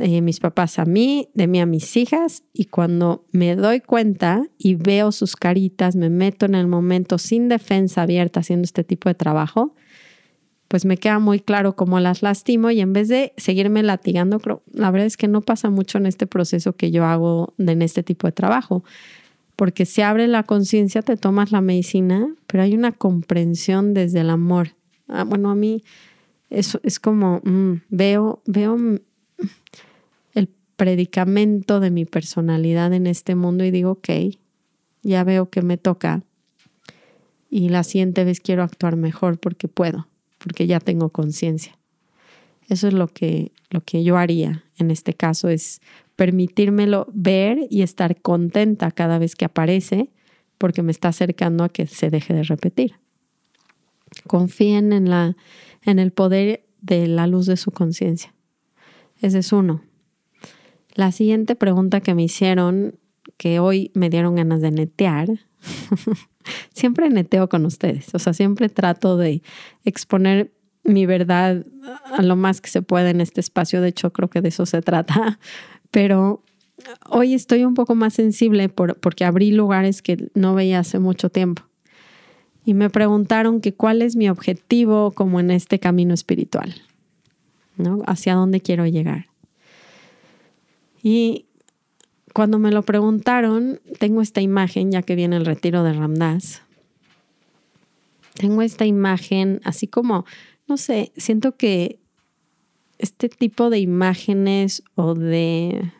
eh, 0.00 0.20
mis 0.20 0.40
papás 0.40 0.78
a 0.78 0.84
mí, 0.84 1.28
de 1.34 1.46
mí 1.46 1.60
a 1.60 1.66
mis 1.66 1.96
hijas, 1.96 2.44
y 2.52 2.66
cuando 2.66 3.24
me 3.32 3.56
doy 3.56 3.80
cuenta 3.80 4.46
y 4.56 4.74
veo 4.74 5.12
sus 5.12 5.36
caritas, 5.36 5.96
me 5.96 6.10
meto 6.10 6.46
en 6.46 6.54
el 6.54 6.66
momento 6.66 7.18
sin 7.18 7.48
defensa 7.48 8.02
abierta 8.02 8.40
haciendo 8.40 8.64
este 8.64 8.84
tipo 8.84 9.08
de 9.08 9.14
trabajo, 9.14 9.74
pues 10.68 10.84
me 10.84 10.98
queda 10.98 11.18
muy 11.18 11.40
claro 11.40 11.74
cómo 11.74 11.98
las 11.98 12.22
lastimo 12.22 12.70
y 12.70 12.80
en 12.80 12.92
vez 12.92 13.08
de 13.08 13.32
seguirme 13.36 13.82
latigando, 13.82 14.40
la 14.72 14.90
verdad 14.90 15.06
es 15.06 15.16
que 15.16 15.26
no 15.26 15.40
pasa 15.40 15.70
mucho 15.70 15.98
en 15.98 16.06
este 16.06 16.26
proceso 16.26 16.74
que 16.74 16.90
yo 16.90 17.04
hago 17.04 17.54
en 17.58 17.82
este 17.82 18.02
tipo 18.02 18.26
de 18.26 18.32
trabajo, 18.32 18.84
porque 19.56 19.86
se 19.86 20.04
abre 20.04 20.28
la 20.28 20.44
conciencia, 20.44 21.02
te 21.02 21.16
tomas 21.16 21.52
la 21.52 21.60
medicina, 21.60 22.28
pero 22.46 22.62
hay 22.62 22.74
una 22.74 22.92
comprensión 22.92 23.94
desde 23.94 24.20
el 24.20 24.30
amor. 24.30 24.76
Ah, 25.08 25.24
bueno, 25.24 25.50
a 25.50 25.54
mí 25.54 25.82
eso 26.50 26.80
es 26.82 27.00
como 27.00 27.40
mm, 27.44 27.82
veo, 27.88 28.42
veo 28.46 28.76
el 28.76 29.02
predicamento 30.78 31.80
de 31.80 31.90
mi 31.90 32.06
personalidad 32.06 32.94
en 32.94 33.06
este 33.06 33.34
mundo 33.34 33.64
y 33.64 33.70
digo, 33.70 33.90
ok, 33.90 34.08
ya 35.02 35.22
veo 35.24 35.50
que 35.50 35.60
me 35.60 35.76
toca 35.76 36.22
y 37.50 37.68
la 37.68 37.82
siguiente 37.82 38.24
vez 38.24 38.40
quiero 38.40 38.62
actuar 38.62 38.96
mejor 38.96 39.38
porque 39.38 39.68
puedo 39.68 40.08
porque 40.38 40.66
ya 40.66 40.80
tengo 40.80 41.10
conciencia. 41.10 41.76
Eso 42.68 42.88
es 42.88 42.94
lo 42.94 43.08
que, 43.08 43.52
lo 43.70 43.82
que 43.82 44.04
yo 44.04 44.16
haría 44.16 44.64
en 44.78 44.90
este 44.90 45.14
caso, 45.14 45.48
es 45.48 45.80
permitírmelo 46.16 47.08
ver 47.12 47.58
y 47.68 47.82
estar 47.82 48.20
contenta 48.20 48.90
cada 48.92 49.18
vez 49.18 49.34
que 49.34 49.44
aparece, 49.44 50.10
porque 50.56 50.82
me 50.82 50.92
está 50.92 51.08
acercando 51.08 51.64
a 51.64 51.68
que 51.68 51.86
se 51.86 52.10
deje 52.10 52.34
de 52.34 52.44
repetir. 52.44 52.94
Confíen 54.26 54.92
en, 54.92 55.10
la, 55.10 55.36
en 55.82 55.98
el 55.98 56.12
poder 56.12 56.64
de 56.80 57.06
la 57.08 57.26
luz 57.26 57.46
de 57.46 57.56
su 57.56 57.70
conciencia. 57.70 58.34
Ese 59.20 59.38
es 59.38 59.52
uno. 59.52 59.82
La 60.94 61.12
siguiente 61.12 61.54
pregunta 61.54 62.00
que 62.00 62.14
me 62.14 62.24
hicieron, 62.24 62.94
que 63.36 63.60
hoy 63.60 63.90
me 63.94 64.10
dieron 64.10 64.34
ganas 64.34 64.60
de 64.60 64.70
netear, 64.70 65.28
siempre 66.74 67.10
neteo 67.10 67.48
con 67.48 67.66
ustedes, 67.66 68.14
o 68.14 68.18
sea, 68.18 68.32
siempre 68.32 68.68
trato 68.68 69.16
de 69.16 69.42
exponer 69.84 70.52
mi 70.84 71.06
verdad 71.06 71.66
a 72.16 72.22
lo 72.22 72.36
más 72.36 72.60
que 72.60 72.70
se 72.70 72.82
puede 72.82 73.10
en 73.10 73.20
este 73.20 73.40
espacio, 73.40 73.80
de 73.82 73.88
hecho 73.88 74.12
creo 74.12 74.30
que 74.30 74.40
de 74.40 74.48
eso 74.48 74.64
se 74.66 74.80
trata, 74.80 75.38
pero 75.90 76.42
hoy 77.10 77.34
estoy 77.34 77.64
un 77.64 77.74
poco 77.74 77.94
más 77.94 78.14
sensible 78.14 78.68
por, 78.68 78.98
porque 78.98 79.24
abrí 79.24 79.50
lugares 79.50 80.02
que 80.02 80.30
no 80.34 80.54
veía 80.54 80.80
hace 80.80 80.98
mucho 80.98 81.30
tiempo 81.30 81.68
y 82.68 82.74
me 82.74 82.90
preguntaron 82.90 83.62
que 83.62 83.72
cuál 83.72 84.02
es 84.02 84.14
mi 84.14 84.28
objetivo 84.28 85.10
como 85.12 85.40
en 85.40 85.50
este 85.50 85.78
camino 85.78 86.12
espiritual, 86.12 86.74
¿no? 87.78 88.02
Hacia 88.06 88.34
dónde 88.34 88.60
quiero 88.60 88.84
llegar. 88.84 89.28
Y 91.02 91.46
cuando 92.32 92.58
me 92.58 92.70
lo 92.70 92.82
preguntaron, 92.82 93.80
tengo 93.98 94.22
esta 94.22 94.40
imagen, 94.40 94.92
ya 94.92 95.02
que 95.02 95.14
viene 95.14 95.36
el 95.36 95.46
retiro 95.46 95.82
de 95.82 95.92
Ramdas. 95.92 96.62
Tengo 98.34 98.62
esta 98.62 98.86
imagen, 98.86 99.60
así 99.64 99.86
como, 99.88 100.24
no 100.68 100.76
sé, 100.76 101.12
siento 101.16 101.56
que 101.56 101.98
este 102.98 103.28
tipo 103.28 103.70
de 103.70 103.78
imágenes 103.78 104.82
o 104.94 105.14
de 105.14 105.92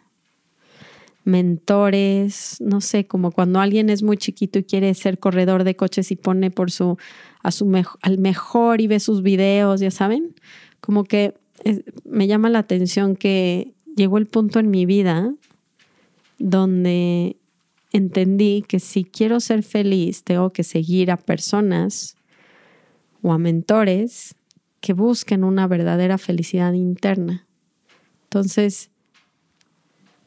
mentores, 1.25 2.57
no 2.61 2.81
sé, 2.81 3.07
como 3.07 3.33
cuando 3.33 3.61
alguien 3.61 3.91
es 3.91 4.03
muy 4.03 4.17
chiquito 4.17 4.59
y 4.59 4.65
quiere 4.65 4.95
ser 4.95 5.19
corredor 5.19 5.65
de 5.65 5.77
coches 5.77 6.11
y 6.11 6.17
pone 6.17 6.51
por 6.51 6.71
su 6.71 6.97
a 7.43 7.51
su 7.51 7.71
al 8.01 8.19
mejor 8.19 8.81
y 8.81 8.87
ve 8.87 8.99
sus 8.99 9.23
videos, 9.23 9.81
ya 9.81 9.91
saben, 9.91 10.35
como 10.81 11.05
que 11.05 11.35
me 12.05 12.27
llama 12.27 12.49
la 12.49 12.61
atención 12.61 13.15
que 13.15 13.75
llegó 13.99 14.17
el 14.19 14.27
punto 14.27 14.61
en 14.61 14.71
mi 14.71 14.87
vida 14.87 15.35
donde 16.39 17.37
entendí 17.93 18.65
que 18.67 18.79
si 18.79 19.05
quiero 19.05 19.41
ser 19.41 19.63
feliz, 19.65 20.23
tengo 20.23 20.51
que 20.53 20.63
seguir 20.63 21.11
a 21.11 21.17
personas 21.17 22.17
o 23.23 23.33
a 23.33 23.39
mentores 23.39 24.37
que 24.81 24.93
busquen 24.93 25.43
una 25.43 25.67
verdadera 25.67 26.17
felicidad 26.17 26.73
interna. 26.75 27.45
Entonces, 28.25 28.91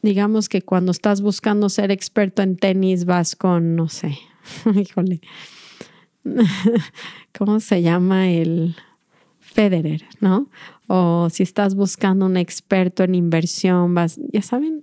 digamos 0.02 0.50
que 0.50 0.60
cuando 0.60 0.92
estás 0.92 1.22
buscando 1.22 1.70
ser 1.70 1.90
experto 1.90 2.42
en 2.42 2.56
tenis, 2.56 3.06
vas 3.06 3.34
con, 3.34 3.74
no 3.74 3.88
sé, 3.88 4.18
híjole, 4.74 5.22
¿cómo 7.38 7.58
se 7.60 7.80
llama 7.80 8.28
el 8.28 8.76
Federer, 9.40 10.04
no? 10.20 10.48
O 10.94 11.30
si 11.30 11.42
estás 11.42 11.74
buscando 11.74 12.26
un 12.26 12.36
experto 12.36 13.02
en 13.02 13.14
inversión, 13.14 13.94
vas, 13.94 14.20
ya 14.30 14.42
saben, 14.42 14.82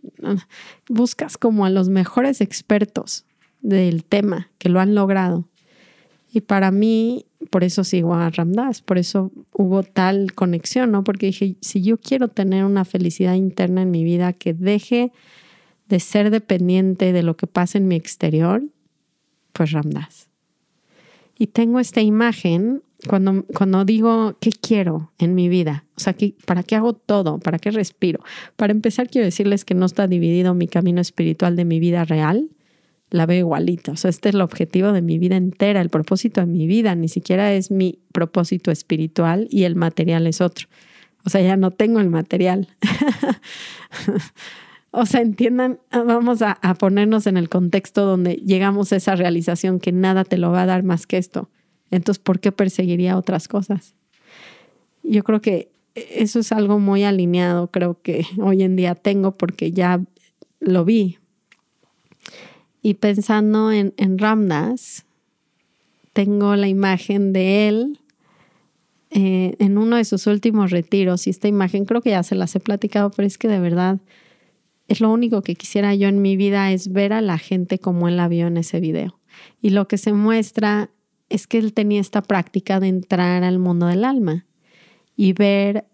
buscas 0.90 1.38
como 1.38 1.66
a 1.66 1.70
los 1.70 1.88
mejores 1.88 2.42
expertos 2.42 3.26
del 3.62 4.04
tema 4.04 4.50
que 4.58 4.70
lo 4.70 4.80
han 4.80 4.96
logrado. 4.96 5.48
Y 6.34 6.42
para 6.42 6.72
mí, 6.72 7.28
por 7.52 7.64
eso 7.64 7.84
sigo 7.84 8.16
a 8.16 8.28
Ramdas, 8.32 8.82
por 8.82 8.98
eso 8.98 9.32
hubo 9.54 9.84
tal 9.84 10.34
conexión, 10.34 10.90
¿no? 10.90 11.04
Porque 11.04 11.28
dije, 11.28 11.58
si 11.62 11.84
yo 11.84 12.00
quiero 12.00 12.28
tener 12.28 12.66
una 12.66 12.86
felicidad 12.86 13.36
interna 13.36 13.84
en 13.84 13.92
mi 13.92 14.04
vida 14.04 14.34
que 14.34 14.56
deje 14.56 15.12
de 15.90 16.00
ser 16.00 16.32
dependiente 16.32 17.14
de 17.14 17.22
lo 17.22 17.38
que 17.38 17.46
pasa 17.46 17.78
en 17.78 17.88
mi 17.88 17.96
exterior, 17.96 18.64
pues 19.54 19.74
Ramdas. 19.74 20.28
Y 21.38 21.48
tengo 21.48 21.80
esta 21.80 22.02
imagen 22.02 22.82
cuando, 23.08 23.46
cuando 23.46 23.86
digo 23.86 24.36
qué 24.42 24.52
quiero 24.52 25.12
en 25.18 25.34
mi 25.34 25.48
vida, 25.48 25.86
o 25.96 26.02
sea, 26.02 26.16
¿para 26.46 26.64
qué 26.64 26.76
hago 26.76 26.94
todo? 26.94 27.40
¿Para 27.40 27.58
qué 27.58 27.72
respiro? 27.72 28.20
Para 28.58 28.72
empezar, 28.72 29.10
quiero 29.10 29.26
decirles 29.26 29.64
que 29.64 29.74
no 29.74 29.86
está 29.86 30.08
dividido 30.08 30.54
mi 30.54 30.68
camino 30.68 31.00
espiritual 31.00 31.56
de 31.56 31.66
mi 31.66 31.80
vida 31.80 32.04
real. 32.04 32.50
La 33.10 33.26
veo 33.26 33.40
igualita. 33.40 33.94
O 33.94 33.96
sea, 33.96 34.10
este 34.10 34.30
es 34.30 34.36
el 34.36 34.42
objetivo 34.42 34.92
de 34.92 35.02
mi 35.02 35.18
vida 35.18 35.36
entera, 35.36 35.82
el 35.82 35.90
propósito 35.90 36.42
de 36.42 36.48
mi 36.48 36.68
vida. 36.68 36.94
Ni 36.94 37.08
siquiera 37.08 37.54
es 37.54 37.72
mi 37.72 38.00
propósito 38.12 38.70
espiritual 38.70 39.48
y 39.50 39.64
el 39.64 39.76
material 39.76 40.28
es 40.28 40.42
otro. 40.42 40.68
O 41.26 41.30
sea, 41.30 41.42
ya 41.42 41.58
no 41.58 41.72
tengo 41.72 42.02
el 42.02 42.10
material. 42.10 42.68
o 44.92 45.08
sea, 45.08 45.22
entiendan, 45.22 45.80
vamos 45.92 46.44
a 46.44 46.56
ponernos 46.76 47.26
en 47.26 47.38
el 47.38 47.50
contexto 47.50 48.06
donde 48.06 48.36
llegamos 48.36 48.94
a 48.94 48.98
esa 48.98 49.16
realización 49.16 49.80
que 49.80 49.92
nada 49.92 50.24
te 50.24 50.38
lo 50.38 50.52
va 50.52 50.64
a 50.64 50.68
dar 50.68 50.84
más 50.84 51.08
que 51.08 51.18
esto 51.18 51.50
entonces, 51.92 52.20
¿por 52.22 52.40
qué 52.40 52.52
perseguiría 52.52 53.18
otras 53.18 53.48
cosas? 53.48 53.96
Yo 55.04 55.24
creo 55.24 55.42
que 55.42 55.70
eso 55.96 56.40
es 56.40 56.52
algo 56.52 56.80
muy 56.80 57.04
alineado, 57.04 57.68
creo 57.68 58.00
que 58.02 58.26
hoy 58.42 58.64
en 58.64 58.76
día 58.76 58.96
tengo 58.96 59.38
porque 59.38 59.72
ya 59.72 60.02
lo 60.60 60.86
vi. 60.86 61.18
Y 62.82 62.96
pensando 62.96 63.72
en, 63.72 63.94
Ramdas, 64.18 65.06
tengo 66.14 66.56
la 66.56 66.68
imagen 66.68 67.34
de 67.34 67.68
él 67.68 68.00
eh, 69.10 69.56
en 69.60 69.78
uno 69.78 69.98
de 69.98 70.06
sus 70.06 70.28
últimos 70.28 70.72
retiros. 70.72 71.28
Y 71.28 71.30
esta 71.30 71.48
imagen 71.48 71.86
creo 71.86 72.02
que 72.02 72.12
ya 72.12 72.24
se 72.24 72.36
las 72.36 72.56
he 72.56 72.60
platicado, 72.60 73.12
pero 73.12 73.28
es 73.28 73.38
que 73.38 73.50
de 73.50 73.60
verdad 73.60 74.00
es 74.88 75.02
lo 75.02 75.12
único 75.12 75.42
que 75.42 75.56
quisiera 75.56 75.94
yo 75.94 76.08
en 76.08 76.22
mi 76.22 76.38
vida 76.38 76.72
es 76.72 76.92
ver 76.92 77.14
a 77.14 77.22
la 77.22 77.38
gente 77.38 77.80
como 77.80 78.08
él 78.08 78.18
la 78.18 78.28
vio 78.28 78.48
en 78.48 78.58
ese 78.58 78.80
video. 78.80 79.20
Y 79.62 79.72
lo 79.72 79.88
que 79.88 79.98
se 79.98 80.14
muestra 80.14 80.90
es 81.30 81.48
que 81.48 81.58
él 81.58 81.74
tenía 81.74 82.02
esta 82.02 82.22
práctica 82.22 82.80
de 82.80 82.88
entrar 82.88 83.44
al 83.44 83.60
mundo 83.60 83.88
del 83.88 84.04
alma 84.04 84.46
y 85.16 85.34
ver 85.34 85.86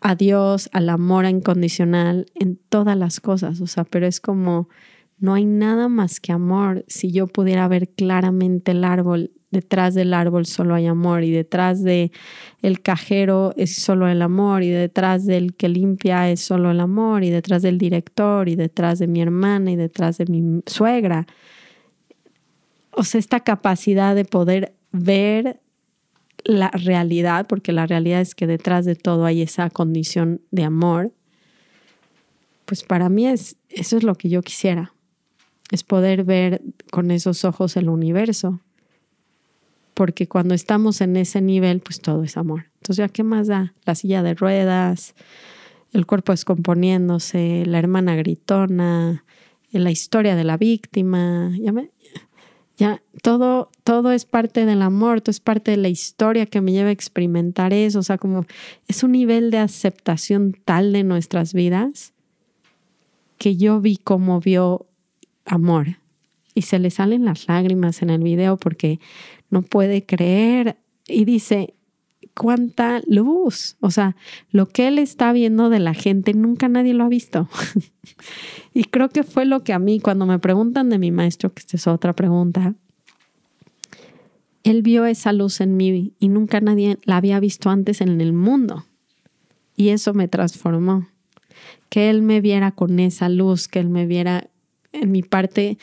a 0.00 0.14
Dios, 0.14 0.68
al 0.72 0.88
amor 0.88 1.24
incondicional 1.26 2.26
en 2.34 2.58
todas 2.68 2.96
las 2.96 3.20
cosas, 3.20 3.60
o 3.60 3.66
sea, 3.66 3.84
pero 3.84 4.06
es 4.06 4.20
como 4.20 4.68
no 5.18 5.34
hay 5.34 5.46
nada 5.46 5.88
más 5.88 6.20
que 6.20 6.32
amor. 6.32 6.84
Si 6.88 7.10
yo 7.10 7.26
pudiera 7.26 7.66
ver 7.68 7.88
claramente 7.88 8.72
el 8.72 8.84
árbol, 8.84 9.30
detrás 9.50 9.94
del 9.94 10.12
árbol 10.12 10.44
solo 10.44 10.74
hay 10.74 10.86
amor 10.86 11.24
y 11.24 11.30
detrás 11.30 11.82
de 11.82 12.12
el 12.60 12.82
cajero 12.82 13.54
es 13.56 13.76
solo 13.76 14.08
el 14.08 14.20
amor 14.20 14.62
y 14.62 14.70
detrás 14.70 15.24
del 15.24 15.54
que 15.54 15.68
limpia 15.68 16.30
es 16.30 16.40
solo 16.40 16.70
el 16.70 16.80
amor 16.80 17.24
y 17.24 17.30
detrás 17.30 17.62
del 17.62 17.78
director 17.78 18.48
y 18.48 18.56
detrás 18.56 18.98
de 18.98 19.06
mi 19.06 19.22
hermana 19.22 19.70
y 19.70 19.76
detrás 19.76 20.18
de 20.18 20.26
mi 20.26 20.60
suegra 20.66 21.26
o 22.96 23.04
sea, 23.04 23.18
esta 23.18 23.40
capacidad 23.40 24.14
de 24.14 24.24
poder 24.24 24.74
ver 24.90 25.60
la 26.44 26.70
realidad, 26.70 27.46
porque 27.46 27.72
la 27.72 27.86
realidad 27.86 28.20
es 28.20 28.34
que 28.34 28.46
detrás 28.46 28.84
de 28.84 28.96
todo 28.96 29.26
hay 29.26 29.42
esa 29.42 29.68
condición 29.68 30.40
de 30.50 30.64
amor, 30.64 31.12
pues 32.64 32.82
para 32.82 33.08
mí 33.08 33.26
es, 33.26 33.56
eso 33.68 33.96
es 33.96 34.02
lo 34.02 34.14
que 34.14 34.28
yo 34.28 34.42
quisiera, 34.42 34.94
es 35.70 35.84
poder 35.84 36.24
ver 36.24 36.62
con 36.90 37.10
esos 37.10 37.44
ojos 37.44 37.76
el 37.76 37.88
universo, 37.88 38.60
porque 39.92 40.26
cuando 40.26 40.54
estamos 40.54 41.00
en 41.00 41.16
ese 41.16 41.40
nivel, 41.40 41.80
pues 41.80 42.00
todo 42.00 42.22
es 42.22 42.36
amor. 42.36 42.66
Entonces, 42.76 42.96
¿ya 42.96 43.08
qué 43.08 43.22
más 43.22 43.46
da? 43.46 43.74
La 43.84 43.94
silla 43.94 44.22
de 44.22 44.34
ruedas, 44.34 45.14
el 45.92 46.06
cuerpo 46.06 46.32
descomponiéndose, 46.32 47.64
la 47.66 47.78
hermana 47.78 48.14
gritona, 48.16 49.24
la 49.72 49.90
historia 49.90 50.36
de 50.36 50.44
la 50.44 50.56
víctima, 50.56 51.52
ya 51.58 51.72
me, 51.72 51.90
ya 52.76 53.02
todo, 53.22 53.70
todo 53.84 54.12
es 54.12 54.24
parte 54.26 54.66
del 54.66 54.82
amor, 54.82 55.22
todo 55.22 55.30
es 55.30 55.40
parte 55.40 55.70
de 55.70 55.76
la 55.78 55.88
historia 55.88 56.46
que 56.46 56.60
me 56.60 56.72
lleva 56.72 56.90
a 56.90 56.92
experimentar 56.92 57.72
eso. 57.72 58.00
O 58.00 58.02
sea, 58.02 58.18
como 58.18 58.44
es 58.86 59.02
un 59.02 59.12
nivel 59.12 59.50
de 59.50 59.58
aceptación 59.58 60.56
tal 60.64 60.92
de 60.92 61.02
nuestras 61.02 61.54
vidas 61.54 62.12
que 63.38 63.56
yo 63.56 63.80
vi 63.80 63.96
como 63.96 64.40
vio 64.40 64.86
amor. 65.44 65.98
Y 66.54 66.62
se 66.62 66.78
le 66.78 66.90
salen 66.90 67.24
las 67.24 67.48
lágrimas 67.48 68.02
en 68.02 68.10
el 68.10 68.22
video 68.22 68.56
porque 68.56 68.98
no 69.50 69.62
puede 69.62 70.04
creer. 70.04 70.76
Y 71.06 71.24
dice, 71.24 71.74
cuánta 72.36 73.00
luz. 73.06 73.76
O 73.80 73.90
sea, 73.90 74.14
lo 74.50 74.66
que 74.66 74.88
él 74.88 74.98
está 74.98 75.32
viendo 75.32 75.70
de 75.70 75.80
la 75.80 75.94
gente, 75.94 76.34
nunca 76.34 76.68
nadie 76.68 76.94
lo 76.94 77.04
ha 77.04 77.08
visto. 77.08 77.48
y 78.74 78.84
creo 78.84 79.08
que 79.08 79.22
fue 79.22 79.46
lo 79.46 79.64
que 79.64 79.72
a 79.72 79.78
mí, 79.78 80.00
cuando 80.00 80.26
me 80.26 80.38
preguntan 80.38 80.90
de 80.90 80.98
mi 80.98 81.10
maestro, 81.10 81.52
que 81.52 81.60
esta 81.60 81.76
es 81.76 81.86
otra 81.86 82.12
pregunta, 82.12 82.74
él 84.62 84.82
vio 84.82 85.06
esa 85.06 85.32
luz 85.32 85.60
en 85.60 85.76
mí 85.76 86.12
y 86.18 86.28
nunca 86.28 86.60
nadie 86.60 86.98
la 87.04 87.16
había 87.16 87.40
visto 87.40 87.70
antes 87.70 88.00
en 88.00 88.20
el 88.20 88.32
mundo. 88.32 88.84
Y 89.76 89.88
eso 89.88 90.12
me 90.12 90.28
transformó. 90.28 91.06
Que 91.88 92.10
él 92.10 92.22
me 92.22 92.40
viera 92.40 92.72
con 92.72 92.98
esa 92.98 93.28
luz, 93.28 93.68
que 93.68 93.78
él 93.78 93.88
me 93.88 94.06
viera 94.06 94.50
en 94.92 95.12
mi 95.12 95.22
parte, 95.22 95.78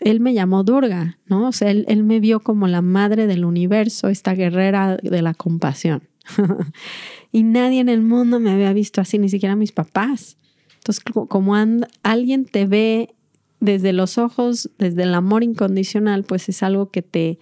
él 0.00 0.20
me 0.20 0.34
llamó 0.34 0.64
Durga, 0.64 1.18
¿no? 1.26 1.48
O 1.48 1.52
sea, 1.52 1.70
él, 1.70 1.84
él 1.88 2.04
me 2.04 2.20
vio 2.20 2.40
como 2.40 2.66
la 2.68 2.82
madre 2.82 3.26
del 3.26 3.44
universo, 3.44 4.08
esta 4.08 4.34
guerrera 4.34 4.96
de 4.96 5.22
la 5.22 5.34
compasión. 5.34 6.08
y 7.32 7.42
nadie 7.42 7.80
en 7.80 7.88
el 7.88 8.02
mundo 8.02 8.40
me 8.40 8.50
había 8.50 8.72
visto 8.72 9.00
así, 9.00 9.18
ni 9.18 9.28
siquiera 9.28 9.56
mis 9.56 9.72
papás. 9.72 10.36
Entonces, 10.76 11.04
como 11.28 11.54
alguien 12.02 12.46
te 12.46 12.66
ve 12.66 13.14
desde 13.60 13.92
los 13.92 14.16
ojos, 14.16 14.70
desde 14.78 15.02
el 15.02 15.14
amor 15.14 15.44
incondicional, 15.44 16.24
pues 16.24 16.48
es 16.48 16.62
algo 16.62 16.90
que 16.90 17.02
te 17.02 17.38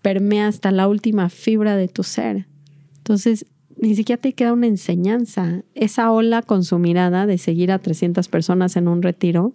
permea 0.00 0.48
hasta 0.48 0.70
la 0.70 0.88
última 0.88 1.28
fibra 1.28 1.76
de 1.76 1.88
tu 1.88 2.02
ser. 2.02 2.46
Entonces, 2.96 3.46
ni 3.76 3.94
siquiera 3.94 4.20
te 4.20 4.32
queda 4.32 4.52
una 4.52 4.66
enseñanza. 4.66 5.62
Esa 5.74 6.10
ola 6.10 6.42
con 6.42 6.64
su 6.64 6.78
mirada 6.78 7.26
de 7.26 7.38
seguir 7.38 7.70
a 7.70 7.78
300 7.78 8.28
personas 8.28 8.76
en 8.76 8.88
un 8.88 9.02
retiro 9.02 9.54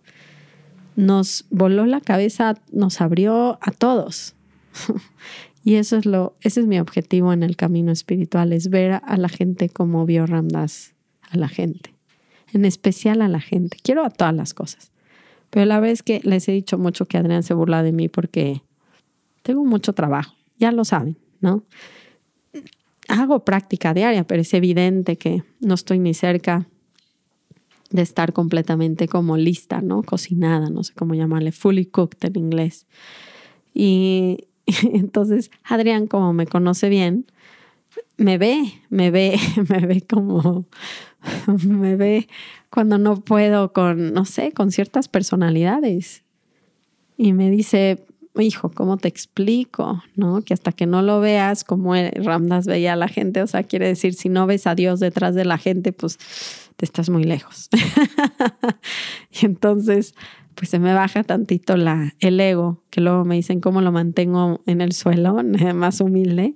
nos 0.95 1.45
voló 1.49 1.85
la 1.85 2.01
cabeza, 2.01 2.55
nos 2.71 3.01
abrió 3.01 3.57
a 3.61 3.71
todos. 3.71 4.35
y 5.63 5.75
eso 5.75 5.97
es 5.97 6.05
lo, 6.05 6.35
ese 6.41 6.61
es 6.61 6.67
mi 6.67 6.79
objetivo 6.79 7.33
en 7.33 7.43
el 7.43 7.55
camino 7.55 7.91
espiritual, 7.91 8.53
es 8.53 8.69
ver 8.69 9.01
a 9.03 9.17
la 9.17 9.29
gente 9.29 9.69
como 9.69 10.05
vio 10.05 10.25
Ramdas 10.25 10.93
a 11.29 11.37
la 11.37 11.47
gente, 11.47 11.93
en 12.53 12.65
especial 12.65 13.21
a 13.21 13.27
la 13.27 13.41
gente. 13.41 13.77
Quiero 13.81 14.05
a 14.05 14.09
todas 14.09 14.33
las 14.33 14.53
cosas. 14.53 14.91
Pero 15.49 15.65
la 15.65 15.79
vez 15.79 16.03
que 16.03 16.21
les 16.23 16.47
he 16.49 16.51
dicho 16.51 16.77
mucho 16.77 17.05
que 17.05 17.17
Adrián 17.17 17.43
se 17.43 17.53
burla 17.53 17.83
de 17.83 17.91
mí 17.91 18.09
porque 18.09 18.61
tengo 19.41 19.63
mucho 19.63 19.93
trabajo, 19.93 20.35
ya 20.59 20.71
lo 20.71 20.85
saben, 20.85 21.17
¿no? 21.39 21.63
Hago 23.07 23.45
práctica 23.45 23.93
diaria, 23.93 24.25
pero 24.25 24.41
es 24.41 24.53
evidente 24.53 25.17
que 25.17 25.43
no 25.59 25.75
estoy 25.75 25.99
ni 25.99 26.13
cerca 26.13 26.67
de 27.89 28.01
estar 28.01 28.33
completamente 28.33 29.07
como 29.07 29.37
lista, 29.37 29.81
¿no? 29.81 30.03
Cocinada, 30.03 30.69
no 30.69 30.83
sé 30.83 30.93
cómo 30.93 31.13
llamarle, 31.13 31.51
fully 31.51 31.85
cooked 31.85 32.23
en 32.25 32.37
inglés. 32.37 32.87
Y, 33.73 34.47
entonces 34.93 35.51
Adrián, 35.63 36.07
como 36.07 36.33
me 36.33 36.47
conoce 36.47 36.89
bien, 36.89 37.25
me 38.17 38.37
ve, 38.37 38.81
me 38.89 39.11
ve, 39.11 39.37
me 39.69 39.85
ve 39.85 40.01
como, 40.01 40.65
me 41.63 41.95
ve 41.95 42.27
cuando 42.69 42.97
no 42.97 43.21
puedo 43.21 43.71
con, 43.71 44.13
no 44.13 44.25
sé, 44.25 44.51
con 44.51 44.71
ciertas 44.71 45.07
personalidades. 45.07 46.23
Y 47.17 47.31
me 47.31 47.49
dice, 47.49 48.03
hijo, 48.41 48.69
¿cómo 48.69 48.97
te 48.97 49.07
explico? 49.07 50.03
¿No? 50.15 50.41
Que 50.41 50.53
hasta 50.53 50.71
que 50.71 50.85
no 50.85 51.01
lo 51.01 51.19
veas 51.19 51.63
como 51.63 51.93
Ramdas 51.95 52.65
veía 52.67 52.93
a 52.93 52.97
la 52.97 53.07
gente, 53.07 53.41
o 53.41 53.47
sea, 53.47 53.63
quiere 53.63 53.87
decir, 53.87 54.13
si 54.13 54.29
no 54.29 54.45
ves 54.45 54.67
a 54.67 54.75
Dios 54.75 54.99
detrás 54.99 55.35
de 55.35 55.45
la 55.45 55.57
gente, 55.57 55.93
pues 55.93 56.17
te 56.75 56.85
estás 56.85 57.09
muy 57.09 57.23
lejos. 57.23 57.69
y 59.31 59.45
entonces, 59.45 60.15
pues 60.55 60.69
se 60.69 60.79
me 60.79 60.93
baja 60.93 61.23
tantito 61.23 61.77
la, 61.77 62.13
el 62.19 62.39
ego, 62.39 62.81
que 62.89 63.01
luego 63.01 63.25
me 63.25 63.35
dicen 63.35 63.61
cómo 63.61 63.81
lo 63.81 63.91
mantengo 63.91 64.61
en 64.65 64.81
el 64.81 64.93
suelo, 64.93 65.35
más 65.75 66.01
humilde, 66.01 66.55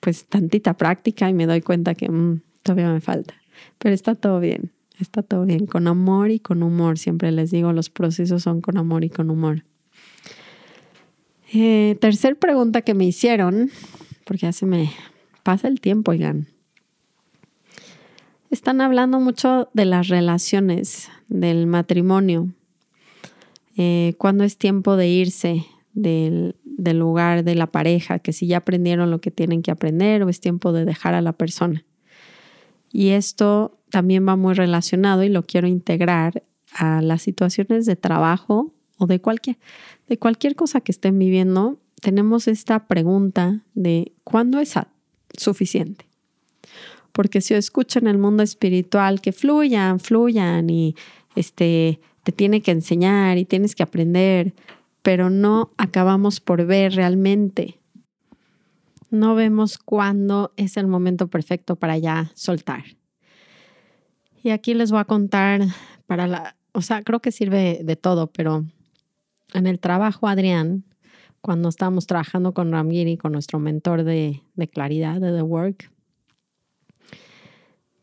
pues 0.00 0.26
tantita 0.26 0.76
práctica 0.76 1.28
y 1.28 1.34
me 1.34 1.46
doy 1.46 1.62
cuenta 1.62 1.94
que 1.94 2.08
mm, 2.08 2.42
todavía 2.62 2.92
me 2.92 3.00
falta. 3.00 3.34
Pero 3.78 3.94
está 3.94 4.14
todo 4.14 4.40
bien, 4.40 4.72
está 5.00 5.22
todo 5.22 5.44
bien, 5.44 5.66
con 5.66 5.86
amor 5.88 6.30
y 6.30 6.40
con 6.40 6.62
humor. 6.62 6.98
Siempre 6.98 7.32
les 7.32 7.50
digo, 7.50 7.72
los 7.72 7.90
procesos 7.90 8.42
son 8.42 8.60
con 8.60 8.76
amor 8.76 9.04
y 9.04 9.10
con 9.10 9.30
humor. 9.30 9.64
Eh, 11.58 11.96
tercer 12.02 12.38
pregunta 12.38 12.82
que 12.82 12.92
me 12.92 13.06
hicieron, 13.06 13.70
porque 14.26 14.42
ya 14.42 14.52
se 14.52 14.66
me 14.66 14.92
pasa 15.42 15.68
el 15.68 15.80
tiempo, 15.80 16.10
oigan. 16.10 16.48
Están 18.50 18.82
hablando 18.82 19.20
mucho 19.20 19.70
de 19.72 19.86
las 19.86 20.08
relaciones, 20.08 21.08
del 21.28 21.66
matrimonio, 21.66 22.52
eh, 23.74 24.12
cuando 24.18 24.44
es 24.44 24.58
tiempo 24.58 24.96
de 24.96 25.08
irse 25.08 25.64
del, 25.94 26.56
del 26.62 26.98
lugar 26.98 27.42
de 27.42 27.54
la 27.54 27.68
pareja, 27.68 28.18
que 28.18 28.34
si 28.34 28.46
ya 28.46 28.58
aprendieron 28.58 29.10
lo 29.10 29.22
que 29.22 29.30
tienen 29.30 29.62
que 29.62 29.70
aprender 29.70 30.24
o 30.24 30.28
es 30.28 30.40
tiempo 30.40 30.74
de 30.74 30.84
dejar 30.84 31.14
a 31.14 31.22
la 31.22 31.32
persona. 31.32 31.86
Y 32.92 33.10
esto 33.10 33.80
también 33.88 34.28
va 34.28 34.36
muy 34.36 34.52
relacionado 34.52 35.22
y 35.22 35.30
lo 35.30 35.42
quiero 35.42 35.68
integrar 35.68 36.42
a 36.74 37.00
las 37.00 37.22
situaciones 37.22 37.86
de 37.86 37.96
trabajo 37.96 38.75
o 38.98 39.06
de 39.06 39.20
cualquier, 39.20 39.58
de 40.08 40.18
cualquier 40.18 40.56
cosa 40.56 40.80
que 40.80 40.92
estén 40.92 41.18
viviendo, 41.18 41.78
tenemos 42.00 42.48
esta 42.48 42.86
pregunta 42.86 43.62
de 43.74 44.12
¿cuándo 44.24 44.58
es 44.60 44.74
suficiente? 45.36 46.06
Porque 47.12 47.40
si 47.40 47.54
escuchan 47.54 48.06
el 48.06 48.18
mundo 48.18 48.42
espiritual 48.42 49.20
que 49.20 49.32
fluyan, 49.32 50.00
fluyan 50.00 50.68
y 50.68 50.94
este, 51.34 52.00
te 52.22 52.32
tiene 52.32 52.60
que 52.60 52.72
enseñar 52.72 53.38
y 53.38 53.44
tienes 53.44 53.74
que 53.74 53.82
aprender, 53.82 54.54
pero 55.02 55.30
no 55.30 55.70
acabamos 55.78 56.40
por 56.40 56.66
ver 56.66 56.94
realmente. 56.94 57.80
No 59.10 59.34
vemos 59.34 59.78
cuándo 59.78 60.52
es 60.56 60.76
el 60.76 60.88
momento 60.88 61.28
perfecto 61.28 61.76
para 61.76 61.96
ya 61.96 62.32
soltar. 62.34 62.84
Y 64.42 64.50
aquí 64.50 64.74
les 64.74 64.90
voy 64.90 65.00
a 65.00 65.04
contar 65.04 65.62
para 66.06 66.26
la, 66.26 66.56
o 66.72 66.82
sea, 66.82 67.02
creo 67.02 67.20
que 67.20 67.32
sirve 67.32 67.80
de 67.82 67.96
todo, 67.96 68.26
pero 68.26 68.64
en 69.54 69.66
el 69.66 69.78
trabajo, 69.78 70.28
Adrián, 70.28 70.84
cuando 71.40 71.68
estábamos 71.68 72.06
trabajando 72.06 72.52
con 72.52 72.72
Ramgiri, 72.72 73.16
con 73.16 73.32
nuestro 73.32 73.58
mentor 73.58 74.02
de, 74.02 74.42
claridad 74.72 75.20
de 75.20 75.32
The 75.32 75.42
Work, 75.42 75.90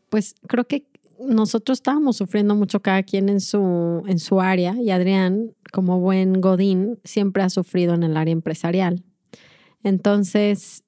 pues 0.08 0.34
creo 0.46 0.64
que 0.64 0.86
nosotros 1.20 1.78
estábamos 1.78 2.16
sufriendo 2.16 2.54
mucho 2.54 2.80
cada 2.80 3.02
quien 3.02 3.28
en 3.28 3.40
su, 3.40 4.02
en 4.06 4.18
su 4.18 4.40
área 4.40 4.74
y 4.80 4.90
Adrián, 4.90 5.54
como 5.72 6.00
buen 6.00 6.40
Godín, 6.40 6.98
siempre 7.04 7.42
ha 7.42 7.50
sufrido 7.50 7.94
en 7.94 8.02
el 8.02 8.16
área 8.16 8.32
empresarial. 8.32 9.04
Entonces, 9.82 10.84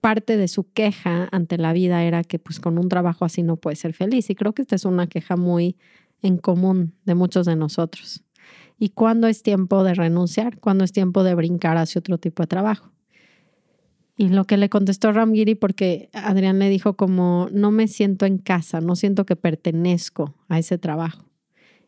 parte 0.00 0.36
de 0.36 0.48
su 0.48 0.72
queja 0.72 1.28
ante 1.32 1.58
la 1.58 1.72
vida 1.72 2.02
era 2.04 2.24
que 2.24 2.38
pues 2.38 2.60
con 2.60 2.78
un 2.78 2.88
trabajo 2.88 3.24
así 3.24 3.42
no 3.42 3.56
puede 3.56 3.76
ser 3.76 3.92
feliz 3.92 4.30
y 4.30 4.34
creo 4.34 4.52
que 4.52 4.62
esta 4.62 4.76
es 4.76 4.84
una 4.84 5.06
queja 5.06 5.36
muy 5.36 5.76
en 6.22 6.38
común 6.38 6.94
de 7.04 7.14
muchos 7.14 7.46
de 7.46 7.56
nosotros 7.56 8.24
y 8.82 8.88
cuándo 8.88 9.28
es 9.28 9.44
tiempo 9.44 9.84
de 9.84 9.94
renunciar, 9.94 10.58
cuándo 10.58 10.82
es 10.82 10.90
tiempo 10.90 11.22
de 11.22 11.36
brincar 11.36 11.76
hacia 11.76 12.00
otro 12.00 12.18
tipo 12.18 12.42
de 12.42 12.48
trabajo. 12.48 12.90
Y 14.16 14.30
lo 14.30 14.44
que 14.44 14.56
le 14.56 14.68
contestó 14.68 15.12
Ramgiri, 15.12 15.54
porque 15.54 16.10
Adrián 16.12 16.58
le 16.58 16.68
dijo 16.68 16.96
como, 16.96 17.46
no 17.52 17.70
me 17.70 17.86
siento 17.86 18.26
en 18.26 18.38
casa, 18.38 18.80
no 18.80 18.96
siento 18.96 19.24
que 19.24 19.36
pertenezco 19.36 20.34
a 20.48 20.58
ese 20.58 20.78
trabajo. 20.78 21.24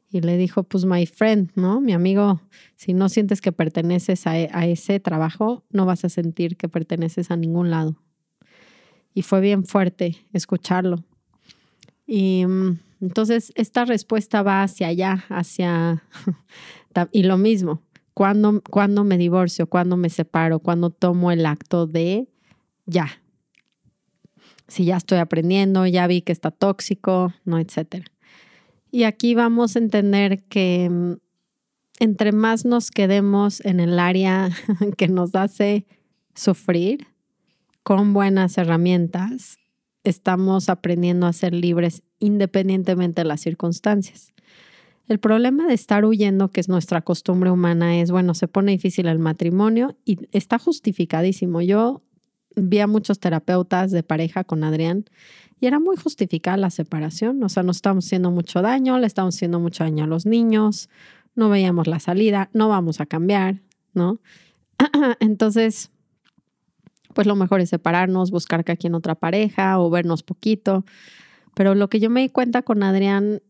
Y 0.08 0.20
le 0.20 0.36
dijo, 0.36 0.62
pues 0.62 0.84
my 0.84 1.04
friend, 1.04 1.50
¿no? 1.56 1.80
Mi 1.80 1.94
amigo, 1.94 2.40
si 2.76 2.92
no 2.92 3.08
sientes 3.08 3.40
que 3.40 3.50
perteneces 3.50 4.28
a, 4.28 4.30
a 4.30 4.66
ese 4.68 5.00
trabajo, 5.00 5.64
no 5.70 5.86
vas 5.86 6.04
a 6.04 6.08
sentir 6.08 6.56
que 6.56 6.68
perteneces 6.68 7.32
a 7.32 7.36
ningún 7.36 7.70
lado. 7.70 7.96
Y 9.14 9.22
fue 9.22 9.40
bien 9.40 9.64
fuerte 9.64 10.24
escucharlo. 10.32 11.02
Y 12.06 12.46
mm, 12.46 12.78
entonces 13.00 13.52
esta 13.54 13.84
respuesta 13.84 14.42
va 14.42 14.62
hacia 14.62 14.88
allá, 14.88 15.24
hacia 15.28 16.02
Y 17.12 17.24
lo 17.24 17.36
mismo, 17.36 17.82
cuando, 18.14 18.62
cuando 18.62 19.04
me 19.04 19.18
divorcio, 19.18 19.68
cuando 19.68 19.96
me 19.96 20.10
separo, 20.10 20.60
cuando 20.60 20.90
tomo 20.90 21.32
el 21.32 21.46
acto 21.46 21.86
de 21.86 22.28
ya. 22.86 23.22
Si 24.68 24.84
ya 24.84 24.96
estoy 24.96 25.18
aprendiendo, 25.18 25.86
ya 25.86 26.06
vi 26.06 26.22
que 26.22 26.32
está 26.32 26.50
tóxico, 26.50 27.32
no, 27.44 27.58
etcétera. 27.58 28.04
Y 28.90 29.04
aquí 29.04 29.34
vamos 29.34 29.76
a 29.76 29.80
entender 29.80 30.44
que 30.44 30.88
mm, 30.88 31.12
entre 31.98 32.32
más 32.32 32.64
nos 32.64 32.90
quedemos 32.90 33.60
en 33.64 33.80
el 33.80 33.98
área 33.98 34.50
que 34.96 35.08
nos 35.08 35.34
hace 35.34 35.86
sufrir 36.34 37.06
con 37.82 38.14
buenas 38.14 38.56
herramientas, 38.56 39.58
estamos 40.04 40.68
aprendiendo 40.68 41.26
a 41.26 41.32
ser 41.32 41.54
libres 41.54 42.02
independientemente 42.18 43.22
de 43.22 43.28
las 43.28 43.40
circunstancias. 43.40 44.33
El 45.06 45.18
problema 45.18 45.66
de 45.66 45.74
estar 45.74 46.04
huyendo, 46.04 46.50
que 46.50 46.60
es 46.60 46.68
nuestra 46.68 47.02
costumbre 47.02 47.50
humana, 47.50 48.00
es, 48.00 48.10
bueno, 48.10 48.34
se 48.34 48.48
pone 48.48 48.72
difícil 48.72 49.06
el 49.06 49.18
matrimonio 49.18 49.96
y 50.04 50.18
está 50.32 50.58
justificadísimo. 50.58 51.60
Yo 51.60 52.02
vi 52.56 52.78
a 52.78 52.86
muchos 52.86 53.18
terapeutas 53.18 53.90
de 53.90 54.02
pareja 54.02 54.44
con 54.44 54.64
Adrián 54.64 55.04
y 55.60 55.66
era 55.66 55.78
muy 55.78 55.96
justificada 55.96 56.56
la 56.56 56.70
separación. 56.70 57.42
O 57.42 57.48
sea, 57.50 57.62
nos 57.62 57.76
estamos 57.76 58.06
haciendo 58.06 58.30
mucho 58.30 58.62
daño, 58.62 58.98
le 58.98 59.06
estamos 59.06 59.34
haciendo 59.34 59.60
mucho 59.60 59.84
daño 59.84 60.04
a 60.04 60.06
los 60.06 60.24
niños, 60.24 60.88
no 61.34 61.50
veíamos 61.50 61.86
la 61.86 62.00
salida, 62.00 62.48
no 62.54 62.68
vamos 62.68 63.00
a 63.00 63.06
cambiar, 63.06 63.60
¿no? 63.92 64.20
Entonces, 65.20 65.90
pues 67.12 67.26
lo 67.26 67.36
mejor 67.36 67.60
es 67.60 67.68
separarnos, 67.68 68.30
buscar 68.30 68.64
que 68.64 68.72
aquí 68.72 68.86
en 68.86 68.94
otra 68.94 69.14
pareja 69.14 69.78
o 69.78 69.90
vernos 69.90 70.22
poquito. 70.22 70.84
Pero 71.54 71.74
lo 71.74 71.88
que 71.88 72.00
yo 72.00 72.08
me 72.10 72.22
di 72.22 72.30
cuenta 72.30 72.62
con 72.62 72.82
Adrián 72.82 73.42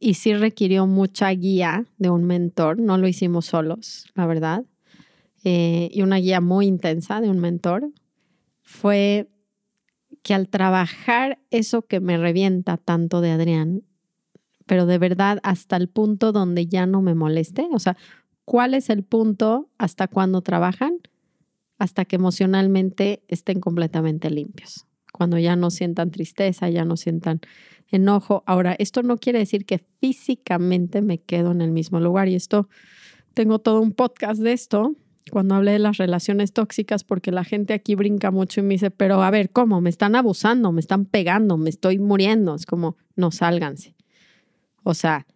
y 0.00 0.14
sí 0.14 0.34
requirió 0.34 0.86
mucha 0.86 1.28
guía 1.30 1.84
de 1.98 2.08
un 2.08 2.24
mentor, 2.24 2.78
no 2.78 2.96
lo 2.96 3.06
hicimos 3.06 3.44
solos, 3.44 4.06
la 4.14 4.26
verdad, 4.26 4.64
eh, 5.44 5.90
y 5.92 6.00
una 6.02 6.16
guía 6.16 6.40
muy 6.40 6.66
intensa 6.66 7.20
de 7.20 7.28
un 7.28 7.38
mentor, 7.38 7.92
fue 8.62 9.28
que 10.22 10.32
al 10.34 10.48
trabajar 10.48 11.38
eso 11.50 11.82
que 11.82 12.00
me 12.00 12.16
revienta 12.16 12.78
tanto 12.78 13.20
de 13.20 13.30
Adrián, 13.30 13.82
pero 14.66 14.86
de 14.86 14.98
verdad 14.98 15.38
hasta 15.42 15.76
el 15.76 15.88
punto 15.88 16.32
donde 16.32 16.66
ya 16.66 16.86
no 16.86 17.02
me 17.02 17.14
moleste, 17.14 17.68
o 17.70 17.78
sea, 17.78 17.96
¿cuál 18.46 18.72
es 18.72 18.88
el 18.88 19.04
punto 19.04 19.68
hasta 19.76 20.08
cuando 20.08 20.40
trabajan? 20.40 20.94
Hasta 21.78 22.04
que 22.04 22.16
emocionalmente 22.16 23.22
estén 23.28 23.60
completamente 23.60 24.30
limpios, 24.30 24.86
cuando 25.12 25.38
ya 25.38 25.56
no 25.56 25.70
sientan 25.70 26.10
tristeza, 26.10 26.70
ya 26.70 26.84
no 26.84 26.96
sientan 26.96 27.40
enojo. 27.90 28.42
Ahora, 28.46 28.74
esto 28.78 29.02
no 29.02 29.18
quiere 29.18 29.38
decir 29.38 29.66
que 29.66 29.84
físicamente 30.00 31.02
me 31.02 31.18
quedo 31.18 31.52
en 31.52 31.60
el 31.60 31.70
mismo 31.70 32.00
lugar 32.00 32.28
y 32.28 32.34
esto, 32.34 32.68
tengo 33.34 33.58
todo 33.58 33.80
un 33.80 33.92
podcast 33.92 34.40
de 34.40 34.52
esto 34.52 34.94
cuando 35.30 35.54
hablé 35.54 35.72
de 35.72 35.78
las 35.78 35.96
relaciones 35.96 36.52
tóxicas 36.52 37.04
porque 37.04 37.30
la 37.30 37.44
gente 37.44 37.72
aquí 37.72 37.94
brinca 37.94 38.30
mucho 38.30 38.60
y 38.60 38.64
me 38.64 38.74
dice, 38.74 38.90
pero 38.90 39.22
a 39.22 39.30
ver, 39.30 39.50
¿cómo? 39.50 39.80
Me 39.80 39.90
están 39.90 40.14
abusando, 40.14 40.72
me 40.72 40.80
están 40.80 41.04
pegando, 41.04 41.56
me 41.56 41.70
estoy 41.70 41.98
muriendo. 41.98 42.54
Es 42.54 42.66
como, 42.66 42.96
no 43.16 43.30
sálganse. 43.30 43.94
O 44.82 44.94
sea, 44.94 45.26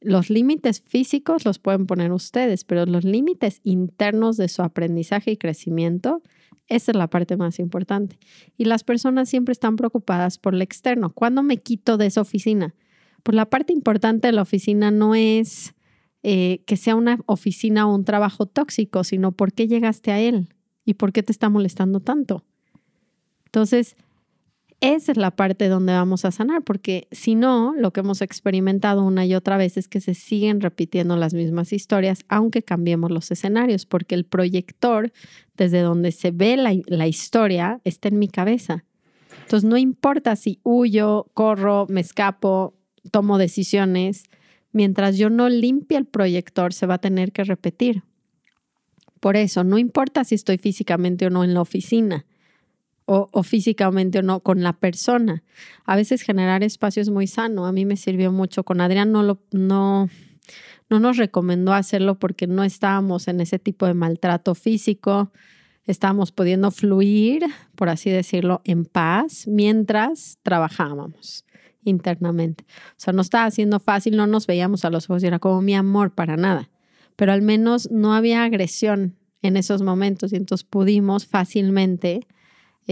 los 0.00 0.30
límites 0.30 0.80
físicos 0.80 1.44
los 1.44 1.58
pueden 1.58 1.86
poner 1.86 2.12
ustedes, 2.12 2.64
pero 2.64 2.86
los 2.86 3.04
límites 3.04 3.60
internos 3.64 4.36
de 4.36 4.48
su 4.48 4.62
aprendizaje 4.62 5.32
y 5.32 5.36
crecimiento 5.36 6.22
esa 6.68 6.92
es 6.92 6.96
la 6.96 7.08
parte 7.08 7.36
más 7.36 7.58
importante. 7.58 8.18
Y 8.56 8.64
las 8.64 8.84
personas 8.84 9.28
siempre 9.28 9.52
están 9.52 9.76
preocupadas 9.76 10.38
por 10.38 10.54
lo 10.54 10.62
externo. 10.62 11.10
¿Cuándo 11.10 11.42
me 11.42 11.58
quito 11.58 11.96
de 11.96 12.06
esa 12.06 12.20
oficina? 12.20 12.74
Pues 13.22 13.34
la 13.34 13.50
parte 13.50 13.72
importante 13.72 14.28
de 14.28 14.32
la 14.32 14.42
oficina 14.42 14.90
no 14.90 15.14
es 15.14 15.74
eh, 16.22 16.62
que 16.66 16.76
sea 16.76 16.96
una 16.96 17.18
oficina 17.26 17.86
o 17.86 17.94
un 17.94 18.04
trabajo 18.04 18.46
tóxico, 18.46 19.04
sino 19.04 19.32
por 19.32 19.52
qué 19.52 19.66
llegaste 19.66 20.12
a 20.12 20.20
él 20.20 20.54
y 20.84 20.94
por 20.94 21.12
qué 21.12 21.22
te 21.22 21.32
está 21.32 21.48
molestando 21.48 22.00
tanto. 22.00 22.44
Entonces, 23.46 23.96
esa 24.80 25.12
es 25.12 25.18
la 25.18 25.30
parte 25.30 25.68
donde 25.68 25.92
vamos 25.92 26.24
a 26.24 26.30
sanar, 26.30 26.62
porque 26.62 27.06
si 27.10 27.34
no, 27.34 27.74
lo 27.76 27.92
que 27.92 28.00
hemos 28.00 28.22
experimentado 28.22 29.04
una 29.04 29.26
y 29.26 29.34
otra 29.34 29.58
vez 29.58 29.76
es 29.76 29.88
que 29.88 30.00
se 30.00 30.14
siguen 30.14 30.62
repitiendo 30.62 31.16
las 31.16 31.34
mismas 31.34 31.74
historias, 31.74 32.24
aunque 32.28 32.62
cambiemos 32.62 33.10
los 33.10 33.30
escenarios, 33.30 33.84
porque 33.84 34.14
el 34.14 34.24
proyector, 34.24 35.12
desde 35.54 35.80
donde 35.80 36.12
se 36.12 36.30
ve 36.30 36.56
la, 36.56 37.06
historia, 37.06 37.82
está 37.84 38.08
en 38.08 38.18
mi 38.18 38.28
cabeza. 38.28 38.84
Entonces, 39.42 39.68
no 39.68 39.76
importa 39.76 40.34
si 40.34 40.60
huyo, 40.62 41.26
corro, 41.34 41.86
me 41.90 42.00
escapo, 42.00 42.74
tomo 43.10 43.36
decisiones, 43.36 44.24
mientras 44.72 45.18
yo 45.18 45.28
no 45.28 45.50
limpie 45.50 45.98
el 45.98 46.06
proyector, 46.06 46.72
se 46.72 46.86
va 46.86 46.94
a 46.94 46.98
tener 46.98 47.32
que 47.32 47.44
repetir. 47.44 48.02
Por 49.20 49.36
eso, 49.36 49.62
no 49.62 49.76
importa 49.76 50.24
si 50.24 50.36
estoy 50.36 50.56
físicamente 50.56 51.26
o 51.26 51.30
no 51.30 51.44
en 51.44 51.52
la 51.52 51.60
oficina 51.60 52.24
o, 53.12 53.42
físicamente 53.42 54.20
o 54.20 54.22
no 54.22 54.40
con 54.40 54.62
la 54.62 54.72
persona. 54.72 55.42
A 55.84 55.96
veces 55.96 56.22
generar 56.22 56.62
espacio 56.62 57.02
es 57.02 57.10
muy 57.10 57.26
sano. 57.26 57.66
A 57.66 57.72
mí 57.72 57.84
me 57.84 57.96
sirvió 57.96 58.30
mucho. 58.30 58.62
Con 58.62 58.80
Adrián 58.80 59.10
no, 59.10 59.24
lo, 59.24 59.42
no, 59.50 60.08
no 60.88 61.00
nos 61.00 61.16
recomendó 61.16 61.72
hacerlo 61.72 62.20
porque 62.20 62.46
no 62.46 62.62
estábamos 62.62 63.26
en 63.26 63.40
ese 63.40 63.58
tipo 63.58 63.86
de 63.86 63.94
maltrato 63.94 64.54
físico. 64.54 65.32
Estábamos 65.86 66.30
pudiendo 66.30 66.70
fluir, 66.70 67.44
por 67.74 67.88
así 67.88 68.10
decirlo, 68.10 68.60
en 68.64 68.84
paz 68.84 69.48
mientras 69.48 70.38
trabajábamos 70.44 71.44
internamente. 71.82 72.64
O 72.90 72.94
sea, 72.98 73.12
no 73.12 73.22
estaba 73.22 73.50
siendo 73.50 73.80
fácil, 73.80 74.16
no 74.16 74.28
nos 74.28 74.46
veíamos 74.46 74.84
a 74.84 74.90
los 74.90 75.10
ojos 75.10 75.24
era 75.24 75.40
como 75.40 75.62
mi 75.62 75.74
amor 75.74 76.14
para 76.14 76.36
nada. 76.36 76.70
Pero 77.16 77.32
al 77.32 77.42
menos 77.42 77.90
no 77.90 78.14
había 78.14 78.44
agresión 78.44 79.16
en 79.42 79.56
esos 79.56 79.82
momentos 79.82 80.32
y 80.32 80.36
entonces 80.36 80.64
pudimos 80.64 81.26
fácilmente 81.26 82.28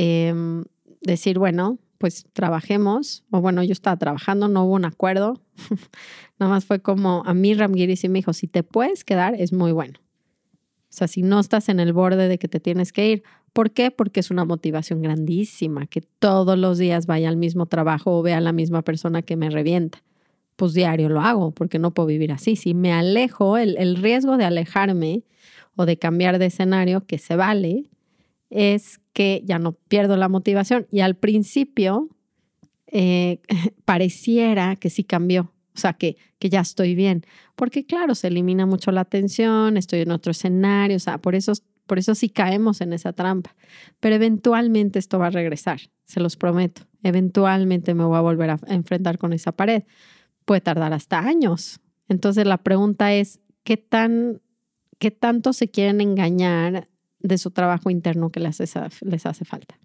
Em, 0.00 0.62
decir, 1.00 1.40
bueno, 1.40 1.76
pues 1.98 2.24
trabajemos, 2.32 3.24
o 3.32 3.40
bueno, 3.40 3.64
yo 3.64 3.72
estaba 3.72 3.96
trabajando, 3.96 4.46
no 4.46 4.64
hubo 4.64 4.74
un 4.74 4.84
acuerdo, 4.84 5.42
nada 6.38 6.52
más 6.52 6.66
fue 6.66 6.80
como 6.80 7.24
a 7.26 7.34
mí 7.34 7.52
Ramgiris 7.52 8.04
y 8.04 8.08
me 8.08 8.20
dijo, 8.20 8.32
si 8.32 8.46
te 8.46 8.62
puedes 8.62 9.02
quedar 9.02 9.34
es 9.34 9.52
muy 9.52 9.72
bueno. 9.72 9.98
O 9.98 10.90
sea, 10.90 11.08
si 11.08 11.22
no 11.22 11.40
estás 11.40 11.68
en 11.68 11.80
el 11.80 11.92
borde 11.92 12.28
de 12.28 12.38
que 12.38 12.46
te 12.46 12.60
tienes 12.60 12.92
que 12.92 13.10
ir, 13.10 13.22
¿por 13.52 13.72
qué? 13.72 13.90
Porque 13.90 14.20
es 14.20 14.30
una 14.30 14.44
motivación 14.44 15.02
grandísima 15.02 15.88
que 15.88 16.00
todos 16.00 16.56
los 16.56 16.78
días 16.78 17.06
vaya 17.06 17.28
al 17.28 17.36
mismo 17.36 17.66
trabajo 17.66 18.16
o 18.16 18.22
vea 18.22 18.36
a 18.36 18.40
la 18.40 18.52
misma 18.52 18.82
persona 18.82 19.22
que 19.22 19.34
me 19.34 19.50
revienta. 19.50 20.04
Pues 20.54 20.74
diario 20.74 21.08
lo 21.08 21.22
hago 21.22 21.50
porque 21.50 21.80
no 21.80 21.92
puedo 21.92 22.06
vivir 22.06 22.30
así. 22.30 22.54
Si 22.54 22.72
me 22.72 22.92
alejo, 22.92 23.56
el, 23.56 23.76
el 23.78 23.96
riesgo 23.96 24.36
de 24.36 24.44
alejarme 24.44 25.24
o 25.74 25.86
de 25.86 25.98
cambiar 25.98 26.38
de 26.38 26.46
escenario, 26.46 27.04
que 27.04 27.18
se 27.18 27.34
vale, 27.34 27.90
es 28.50 29.00
que 29.12 29.42
ya 29.44 29.58
no 29.58 29.72
pierdo 29.72 30.16
la 30.16 30.28
motivación. 30.28 30.86
Y 30.90 31.00
al 31.00 31.16
principio 31.16 32.08
eh, 32.86 33.40
pareciera 33.84 34.76
que 34.76 34.90
sí 34.90 35.04
cambió, 35.04 35.52
o 35.74 35.78
sea, 35.78 35.92
que, 35.92 36.16
que 36.38 36.48
ya 36.48 36.60
estoy 36.60 36.94
bien, 36.94 37.24
porque 37.54 37.84
claro, 37.84 38.14
se 38.14 38.28
elimina 38.28 38.66
mucho 38.66 38.90
la 38.92 39.04
tensión, 39.04 39.76
estoy 39.76 40.00
en 40.00 40.10
otro 40.10 40.32
escenario, 40.32 40.96
o 40.96 41.00
sea, 41.00 41.18
por 41.18 41.34
eso, 41.34 41.52
por 41.86 41.98
eso 41.98 42.14
sí 42.14 42.28
caemos 42.30 42.80
en 42.80 42.92
esa 42.92 43.12
trampa, 43.12 43.54
pero 44.00 44.14
eventualmente 44.16 44.98
esto 44.98 45.18
va 45.18 45.26
a 45.26 45.30
regresar, 45.30 45.80
se 46.04 46.20
los 46.20 46.36
prometo, 46.36 46.82
eventualmente 47.02 47.94
me 47.94 48.04
voy 48.04 48.16
a 48.16 48.22
volver 48.22 48.50
a 48.50 48.58
enfrentar 48.68 49.18
con 49.18 49.32
esa 49.32 49.52
pared, 49.52 49.84
puede 50.44 50.60
tardar 50.62 50.92
hasta 50.94 51.18
años. 51.18 51.80
Entonces 52.08 52.46
la 52.46 52.56
pregunta 52.56 53.12
es, 53.12 53.40
¿qué 53.64 53.76
tan, 53.76 54.40
qué 54.98 55.10
tanto 55.10 55.52
se 55.52 55.70
quieren 55.70 56.00
engañar 56.00 56.88
de 57.20 57.38
su 57.38 57.50
trabajo 57.50 57.90
interno 57.90 58.30
que 58.30 58.40
les 58.40 58.60
hace, 58.60 58.80
les 59.02 59.26
hace 59.26 59.44
falta. 59.44 59.78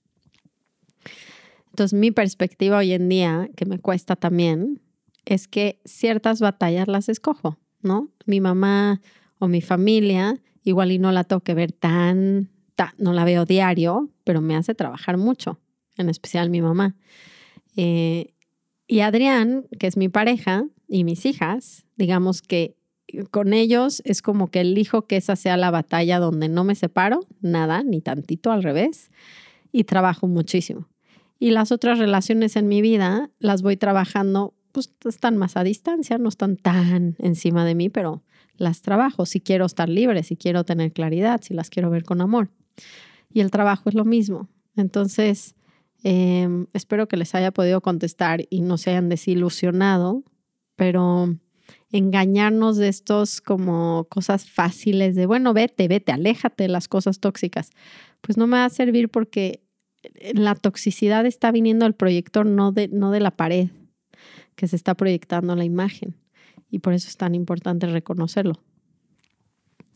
Entonces, 1.68 1.98
mi 1.98 2.12
perspectiva 2.12 2.78
hoy 2.78 2.94
en 2.94 3.10
día, 3.10 3.50
que 3.56 3.66
me 3.66 3.80
cuesta 3.80 4.16
también, 4.16 4.82
es 5.26 5.48
que 5.48 5.80
ciertas 5.86 6.40
batallas 6.40 6.88
las 6.88 7.10
escojo, 7.10 7.58
¿no? 7.82 8.10
Mi 8.26 8.42
mamá 8.42 9.02
o 9.40 9.48
mi 9.48 9.62
familia, 9.62 10.40
igual 10.64 10.92
y 10.92 11.00
no 11.00 11.12
la 11.12 11.24
tengo 11.24 11.42
que 11.42 11.54
ver 11.54 11.72
tan, 11.72 12.50
no 12.98 13.14
la 13.14 13.26
veo 13.26 13.46
diario, 13.46 14.10
pero 14.24 14.42
me 14.42 14.56
hace 14.56 14.76
trabajar 14.76 15.18
mucho, 15.18 15.60
en 15.98 16.10
especial 16.10 16.50
mi 16.50 16.62
mamá. 16.62 16.96
Eh, 17.76 18.34
y 18.88 19.00
Adrián, 19.00 19.66
que 19.80 19.88
es 19.88 19.98
mi 19.98 20.10
pareja, 20.10 20.66
y 20.88 21.04
mis 21.04 21.26
hijas, 21.26 21.86
digamos 21.96 22.42
que 22.44 22.76
con 23.32 23.54
ellos 23.54 24.02
es 24.06 24.22
como 24.22 24.50
que 24.50 24.62
elijo 24.62 25.08
que 25.08 25.18
esa 25.18 25.36
sea 25.36 25.58
la 25.58 25.72
batalla 25.72 26.20
donde 26.20 26.50
no 26.50 26.64
me 26.64 26.76
separo, 26.76 27.22
nada, 27.42 27.84
ni 27.84 28.02
tantito 28.02 28.52
al 28.52 28.64
revés, 28.64 29.12
y 29.72 29.84
trabajo 29.84 30.28
muchísimo. 30.28 30.88
Y 31.40 31.52
las 31.52 31.72
otras 31.72 32.00
relaciones 32.00 32.56
en 32.56 32.68
mi 32.68 32.82
vida 32.82 33.30
las 33.40 33.62
voy 33.62 33.76
trabajando, 33.78 34.54
pues 34.72 34.92
están 35.06 35.38
más 35.38 35.58
a 35.58 35.64
distancia, 35.64 36.18
no 36.18 36.30
están 36.30 36.58
tan 36.58 37.16
encima 37.20 37.66
de 37.66 37.76
mí, 37.76 37.90
pero 37.90 38.24
las 38.56 38.82
trabajo 38.82 39.26
si 39.26 39.42
quiero 39.42 39.66
estar 39.66 39.90
libre, 39.90 40.24
si 40.24 40.36
quiero 40.36 40.64
tener 40.64 40.94
claridad, 40.94 41.42
si 41.42 41.54
las 41.54 41.70
quiero 41.70 41.90
ver 41.90 42.04
con 42.04 42.22
amor. 42.22 42.50
Y 43.32 43.42
el 43.42 43.52
trabajo 43.52 43.90
es 43.90 43.96
lo 43.96 44.06
mismo. 44.06 44.48
Entonces, 44.76 45.56
em, 46.04 46.68
espero 46.74 47.08
que 47.08 47.18
les 47.18 47.36
haya 47.36 47.52
podido 47.52 47.82
contestar 47.82 48.46
y 48.50 48.62
no 48.62 48.78
se 48.78 48.92
hayan 48.92 49.10
desilusionado, 49.10 50.24
pero 50.76 51.36
engañarnos 51.92 52.78
de 52.78 52.88
estos 52.88 53.42
como 53.42 54.08
cosas 54.10 54.50
fáciles 54.50 55.16
de, 55.16 55.26
bueno, 55.26 55.54
vete, 55.54 55.88
vete, 55.88 56.12
aléjate 56.12 56.64
de 56.64 56.70
las 56.70 56.88
cosas 56.88 57.20
tóxicas. 57.20 57.72
Pues 58.22 58.38
no 58.38 58.48
me 58.48 58.58
va 58.58 58.66
a 58.66 58.70
servir 58.70 59.10
porque 59.10 59.64
la 60.34 60.56
toxicidad 60.56 61.26
está 61.26 61.52
viniendo 61.52 61.86
del 61.86 61.96
proyector, 61.96 62.46
no 62.46 62.72
de, 62.72 62.88
no 62.88 63.12
de 63.12 63.20
la 63.20 63.32
pared 63.32 63.70
que 64.56 64.68
se 64.68 64.76
está 64.76 64.96
proyectando 64.96 65.56
la 65.56 65.66
imagen. 65.66 66.16
Y 66.70 66.80
por 66.80 66.94
eso 66.94 67.08
es 67.08 67.18
tan 67.18 67.36
importante 67.36 67.88
reconocerlo. 67.88 68.64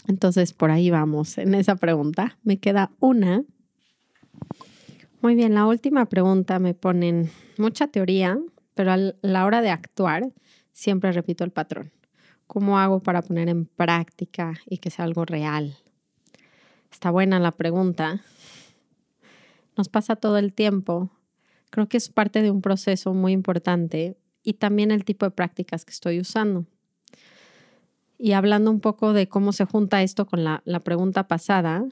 Entonces, 0.08 0.54
por 0.54 0.72
ahí 0.72 0.90
vamos 0.90 1.38
en 1.38 1.54
esa 1.54 1.76
pregunta. 1.76 2.38
Me 2.44 2.58
queda 2.58 2.92
una. 3.00 3.44
Muy 5.22 5.36
bien, 5.36 5.54
la 5.54 5.66
última 5.66 6.06
pregunta 6.06 6.60
me 6.60 6.74
ponen 6.74 7.30
mucha 7.58 7.88
teoría, 7.88 8.40
pero 8.74 8.92
a 8.92 8.98
la 9.22 9.46
hora 9.46 9.62
de 9.62 9.70
actuar, 9.70 10.32
siempre 10.78 11.12
repito 11.12 11.44
el 11.44 11.50
patrón. 11.50 11.92
¿Cómo 12.46 12.78
hago 12.78 13.02
para 13.02 13.24
poner 13.24 13.50
en 13.50 13.66
práctica 13.66 14.54
y 14.68 14.78
que 14.78 14.92
sea 14.92 15.06
algo 15.06 15.26
real? 15.26 15.76
Está 16.92 17.10
buena 17.10 17.40
la 17.40 17.52
pregunta. 17.52 18.22
Nos 19.76 19.90
pasa 19.90 20.16
todo 20.16 20.38
el 20.38 20.54
tiempo. 20.54 21.10
Creo 21.72 21.90
que 21.90 21.98
es 21.98 22.10
parte 22.10 22.44
de 22.44 22.52
un 22.52 22.62
proceso 22.62 23.16
muy 23.16 23.32
importante 23.32 24.18
y 24.44 24.54
también 24.54 24.92
el 24.92 25.04
tipo 25.04 25.26
de 25.26 25.32
prácticas 25.32 25.84
que 25.84 25.92
estoy 25.92 26.20
usando. 26.20 26.68
Y 28.20 28.34
hablando 28.34 28.70
un 28.70 28.80
poco 28.80 29.14
de 29.14 29.28
cómo 29.28 29.54
se 29.54 29.66
junta 29.66 30.04
esto 30.04 30.28
con 30.28 30.44
la, 30.44 30.62
pregunta 30.84 31.28
pasada, 31.28 31.86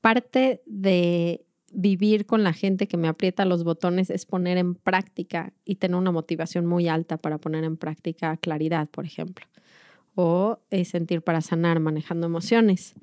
parte 0.00 0.60
de 0.66 1.45
vivir 1.76 2.24
con 2.24 2.42
la 2.42 2.54
gente 2.54 2.88
que 2.88 2.96
me 2.96 3.06
aprieta 3.06 3.44
los 3.44 3.62
botones 3.62 4.08
es 4.08 4.24
poner 4.24 4.56
en 4.56 4.74
práctica 4.74 5.52
y 5.66 5.74
tener 5.74 5.96
una 5.96 6.10
motivación 6.10 6.64
muy 6.64 6.88
alta 6.88 7.18
para 7.18 7.36
poner 7.36 7.64
en 7.64 7.76
práctica 7.76 8.34
claridad, 8.38 8.88
por 8.88 9.04
ejemplo, 9.04 9.46
o 10.14 10.58
sentir 10.84 11.20
para 11.20 11.42
sanar 11.42 11.78
manejando 11.78 12.26
emociones. 12.26 12.94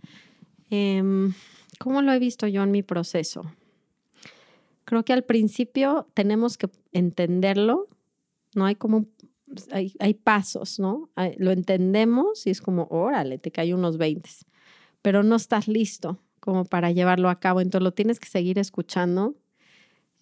Em, 0.71 1.33
¿Cómo 1.77 2.01
lo 2.01 2.11
he 2.13 2.19
visto 2.19 2.47
yo 2.47 2.63
en 2.63 2.71
mi 2.71 2.81
proceso? 2.81 3.43
Creo 4.85 5.05
que 5.05 5.13
al 5.13 5.23
principio 5.23 6.07
tenemos 6.15 6.57
que 6.57 6.67
entenderlo, 6.93 7.87
¿no? 8.55 8.65
Hay 8.65 8.73
como, 8.73 9.05
hay, 9.71 9.93
hay 9.99 10.15
pasos, 10.15 10.79
¿no? 10.79 11.11
lo 11.37 11.51
entendemos 11.51 12.47
y 12.47 12.49
es 12.49 12.59
como, 12.59 12.87
órale, 12.89 13.37
te 13.37 13.51
cae 13.51 13.75
unos 13.75 13.97
20, 13.97 14.27
pero 15.03 15.21
no 15.21 15.35
estás 15.35 15.67
listo 15.67 16.17
como 16.43 16.65
para 16.65 16.91
llevarlo 16.91 17.29
a 17.29 17.39
cabo, 17.39 17.61
entonces 17.61 17.85
lo 17.85 17.93
tienes 17.93 18.19
que 18.19 18.27
seguir 18.27 18.59
escuchando. 18.59 19.33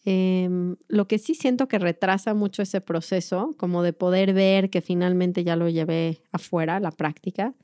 Em, 0.05 0.75
lo 0.87 1.07
que 1.07 1.17
sí 1.17 1.33
siento 1.33 1.67
que 1.67 1.79
retrasa 1.79 2.35
mucho 2.35 2.61
ese 2.61 2.79
proceso, 2.79 3.55
como 3.57 3.81
de 3.81 3.91
poder 3.91 4.31
ver 4.35 4.69
que 4.69 4.81
finalmente 4.81 5.43
ya 5.43 5.55
lo 5.55 5.67
llevé 5.67 6.21
afuera, 6.31 6.79
la 6.79 6.91
práctica, 6.91 7.55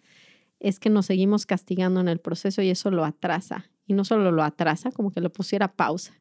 es 0.59 0.79
que 0.79 0.89
nos 0.89 1.05
seguimos 1.05 1.45
castigando 1.45 1.99
en 1.99 2.07
el 2.07 2.17
proceso 2.17 2.63
y 2.63 2.71
eso 2.71 2.89
lo 2.89 3.05
atrasa. 3.05 3.69
Y 3.85 3.93
no 3.93 4.03
solo 4.03 4.31
lo 4.31 4.41
atrasa, 4.41 4.91
como 4.91 5.11
que 5.11 5.21
lo 5.21 5.31
pusiera 5.31 5.75
pausa. 5.75 6.19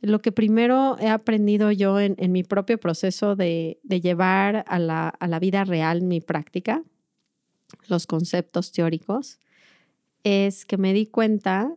Lo 0.00 0.20
que 0.20 0.32
primero 0.32 0.98
he 0.98 1.08
aprendido 1.08 1.70
yo 1.70 2.00
en, 2.00 2.16
mi 2.32 2.42
propio 2.42 2.78
proceso 2.78 3.36
de, 3.36 3.78
llevar 3.88 4.64
a 4.66 4.80
la, 4.80 5.08
a 5.08 5.28
la 5.28 5.38
vida 5.38 5.62
real 5.64 6.02
mi 6.02 6.20
práctica, 6.20 6.82
los 7.86 8.08
conceptos 8.08 8.72
teóricos, 8.72 9.38
es 10.26 10.66
que 10.66 10.76
me 10.76 10.92
di 10.92 11.06
cuenta 11.06 11.72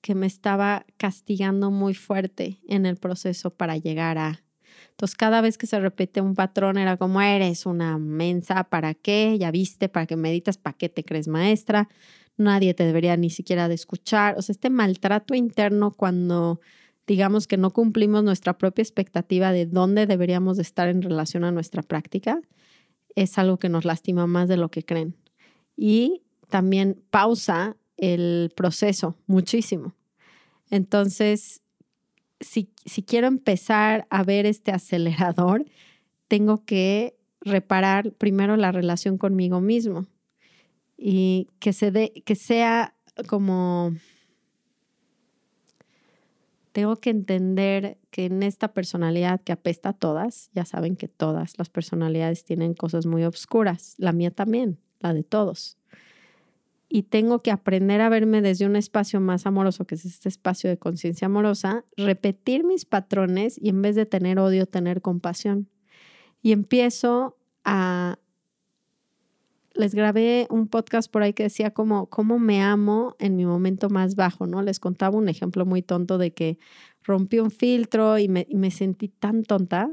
que 0.00 0.14
me 0.14 0.28
estaba 0.28 0.86
castigando 0.96 1.72
muy 1.72 1.92
fuerte 1.94 2.60
en 2.68 2.86
el 2.86 2.96
proceso 2.96 3.50
para 3.50 3.76
llegar 3.78 4.16
a. 4.16 4.44
Entonces, 4.90 5.16
cada 5.16 5.40
vez 5.40 5.58
que 5.58 5.66
se 5.66 5.80
repite 5.80 6.20
un 6.20 6.36
patrón 6.36 6.78
era 6.78 6.96
como, 6.96 7.20
eres 7.20 7.66
una 7.66 7.98
mensa, 7.98 8.62
¿para 8.62 8.94
qué? 8.94 9.36
Ya 9.40 9.50
viste, 9.50 9.88
¿para 9.88 10.06
qué 10.06 10.14
meditas? 10.14 10.56
¿Para 10.56 10.76
qué 10.76 10.88
te 10.88 11.02
crees 11.02 11.26
maestra? 11.26 11.88
Nadie 12.36 12.74
te 12.74 12.84
debería 12.84 13.16
ni 13.16 13.28
siquiera 13.28 13.66
de 13.66 13.74
escuchar. 13.74 14.38
O 14.38 14.42
sea, 14.42 14.52
este 14.52 14.70
maltrato 14.70 15.34
interno 15.34 15.90
cuando 15.90 16.60
digamos 17.08 17.48
que 17.48 17.56
no 17.56 17.72
cumplimos 17.72 18.22
nuestra 18.22 18.56
propia 18.56 18.82
expectativa 18.82 19.50
de 19.50 19.66
dónde 19.66 20.06
deberíamos 20.06 20.58
de 20.58 20.62
estar 20.62 20.88
en 20.88 21.02
relación 21.02 21.42
a 21.42 21.50
nuestra 21.50 21.82
práctica, 21.82 22.40
es 23.16 23.36
algo 23.36 23.58
que 23.58 23.68
nos 23.68 23.84
lastima 23.84 24.28
más 24.28 24.48
de 24.48 24.56
lo 24.56 24.70
que 24.70 24.84
creen. 24.84 25.16
Y 25.76 26.22
también 26.50 27.02
pausa 27.10 27.76
el 28.00 28.52
proceso 28.56 29.16
muchísimo. 29.26 29.94
Entonces, 30.70 31.62
si, 32.40 32.70
si 32.86 33.02
quiero 33.02 33.26
empezar 33.26 34.06
a 34.10 34.24
ver 34.24 34.46
este 34.46 34.72
acelerador, 34.72 35.66
tengo 36.28 36.64
que 36.64 37.16
reparar 37.42 38.12
primero 38.12 38.56
la 38.56 38.72
relación 38.72 39.18
conmigo 39.18 39.60
mismo 39.60 40.06
y 40.96 41.48
que, 41.58 41.72
se 41.72 41.90
dé, 41.90 42.12
que 42.24 42.34
sea 42.34 42.94
como 43.26 43.94
tengo 46.72 46.96
que 46.96 47.10
entender 47.10 47.98
que 48.10 48.26
en 48.26 48.42
esta 48.42 48.72
personalidad 48.72 49.40
que 49.40 49.52
apesta 49.52 49.90
a 49.90 49.92
todas, 49.92 50.50
ya 50.54 50.64
saben 50.64 50.96
que 50.96 51.08
todas 51.08 51.58
las 51.58 51.68
personalidades 51.68 52.44
tienen 52.44 52.74
cosas 52.74 53.06
muy 53.06 53.24
obscuras, 53.24 53.94
la 53.98 54.12
mía 54.12 54.30
también, 54.30 54.78
la 55.00 55.12
de 55.12 55.24
todos. 55.24 55.79
Y 56.92 57.04
tengo 57.04 57.40
que 57.40 57.52
aprender 57.52 58.00
a 58.00 58.08
verme 58.08 58.42
desde 58.42 58.66
un 58.66 58.74
espacio 58.74 59.20
más 59.20 59.46
amoroso, 59.46 59.86
que 59.86 59.94
es 59.94 60.04
este 60.04 60.28
espacio 60.28 60.68
de 60.68 60.76
conciencia 60.76 61.26
amorosa, 61.26 61.84
repetir 61.96 62.64
mis 62.64 62.84
patrones 62.84 63.56
y 63.62 63.68
en 63.68 63.80
vez 63.80 63.94
de 63.94 64.06
tener 64.06 64.40
odio, 64.40 64.66
tener 64.66 65.00
compasión. 65.00 65.68
Y 66.42 66.50
empiezo 66.50 67.38
a 67.64 68.18
les 69.74 69.94
grabé 69.94 70.48
un 70.50 70.66
podcast 70.66 71.10
por 71.10 71.22
ahí 71.22 71.32
que 71.32 71.44
decía 71.44 71.70
como 71.70 72.06
cómo 72.06 72.38
me 72.38 72.60
amo 72.60 73.14
en 73.18 73.36
mi 73.36 73.46
momento 73.46 73.88
más 73.88 74.16
bajo, 74.16 74.46
¿no? 74.46 74.60
Les 74.62 74.80
contaba 74.80 75.16
un 75.16 75.28
ejemplo 75.28 75.64
muy 75.64 75.80
tonto 75.80 76.18
de 76.18 76.32
que 76.32 76.58
rompí 77.04 77.38
un 77.38 77.50
filtro 77.50 78.18
y 78.18 78.28
me, 78.28 78.46
y 78.48 78.56
me 78.56 78.70
sentí 78.70 79.08
tan 79.08 79.44
tonta 79.44 79.90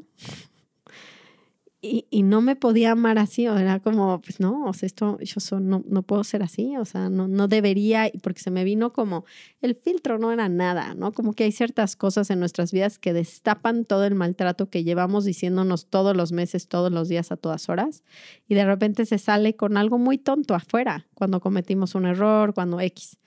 y, 1.80 2.24
no 2.24 2.42
me 2.42 2.56
podía 2.56 2.92
amar 2.94 3.20
así, 3.20 3.48
o 3.48 3.56
era 3.56 3.80
como, 3.80 4.20
pues 4.22 4.40
no, 4.40 4.66
o 4.66 4.74
sea, 4.74 4.88
esto, 4.88 5.20
yo 5.20 5.60
no, 5.60 5.84
no 5.88 6.02
puedo 6.02 6.24
ser 6.24 6.42
así, 6.42 6.76
o 6.76 6.86
sea, 6.86 7.10
no, 7.10 7.28
no 7.28 7.48
debería, 7.48 8.12
porque 8.24 8.42
se 8.42 8.50
me 8.50 8.64
vino 8.64 8.94
como, 8.94 9.26
el 9.62 9.76
filtro 9.76 10.18
no 10.18 10.32
era 10.32 10.50
nada, 10.50 10.96
¿no? 10.96 11.12
Como 11.12 11.34
que 11.34 11.44
hay 11.44 11.52
ciertas 11.52 11.96
cosas 11.96 12.32
en 12.32 12.40
nuestras 12.40 12.72
vidas 12.72 12.98
que 12.98 13.14
destapan 13.14 13.86
todo 13.86 14.06
el 14.06 14.16
maltrato 14.16 14.72
que 14.72 14.84
llevamos 14.84 15.24
diciéndonos 15.24 15.86
todos 15.88 16.18
los 16.18 16.32
meses, 16.32 16.68
todos 16.68 16.92
los 16.92 17.10
días, 17.10 17.32
a 17.32 17.38
todas 17.38 17.70
horas, 17.70 18.04
y 18.48 18.56
de 18.56 18.66
repente 18.66 19.06
se 19.06 19.20
sale 19.20 19.56
con 19.56 19.78
algo 19.78 20.00
muy 20.00 20.18
tonto 20.18 20.56
afuera, 20.56 21.08
cuando 21.14 21.40
cometimos 21.42 21.94
un 21.94 22.08
error, 22.08 22.56
cuando 22.56 22.82
X. 22.82 23.20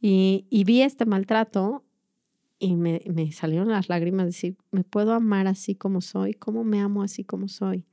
Y, 0.00 0.44
vi 0.50 0.82
este 0.82 1.06
maltrato 1.06 1.84
y 2.58 2.74
me, 2.74 3.02
me 3.06 3.30
salieron 3.30 3.68
las 3.68 3.88
lágrimas, 3.88 4.26
decir, 4.26 4.56
me 4.72 4.82
puedo 4.82 5.12
amar 5.12 5.46
así 5.46 5.76
como 5.76 6.00
soy, 6.00 6.34
¿cómo 6.34 6.64
me 6.64 6.80
amo 6.80 7.04
así 7.04 7.22
como 7.22 7.46
soy? 7.46 7.86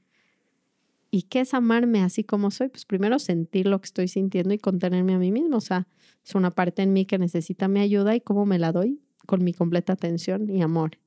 ¿Y 1.12 1.24
qué 1.24 1.42
es 1.42 1.54
amarme 1.54 2.04
así 2.04 2.24
como 2.24 2.52
soy? 2.52 2.70
Pues 2.70 2.86
primero 2.86 3.18
sentir 3.18 3.66
lo 3.66 3.80
que 3.82 3.86
estoy 3.86 4.08
sintiendo 4.08 4.54
y 4.54 4.60
contenerme 4.60 5.16
a 5.16 5.20
mí 5.20 5.32
mismo. 5.32 5.58
O 5.58 5.62
sea, 5.62 5.88
es 6.26 6.36
una 6.36 6.52
parte 6.52 6.84
en 6.84 6.94
mí 6.94 7.06
que 7.06 7.18
necesita 7.18 7.68
mi 7.68 7.80
ayuda 7.80 8.16
y 8.16 8.22
cómo 8.22 8.46
me 8.46 8.60
la 8.60 8.72
doy 8.72 9.02
con 9.26 9.44
mi 9.44 9.54
completa 9.54 9.94
atención 9.94 10.50
y 10.50 10.62
amor. 10.62 11.00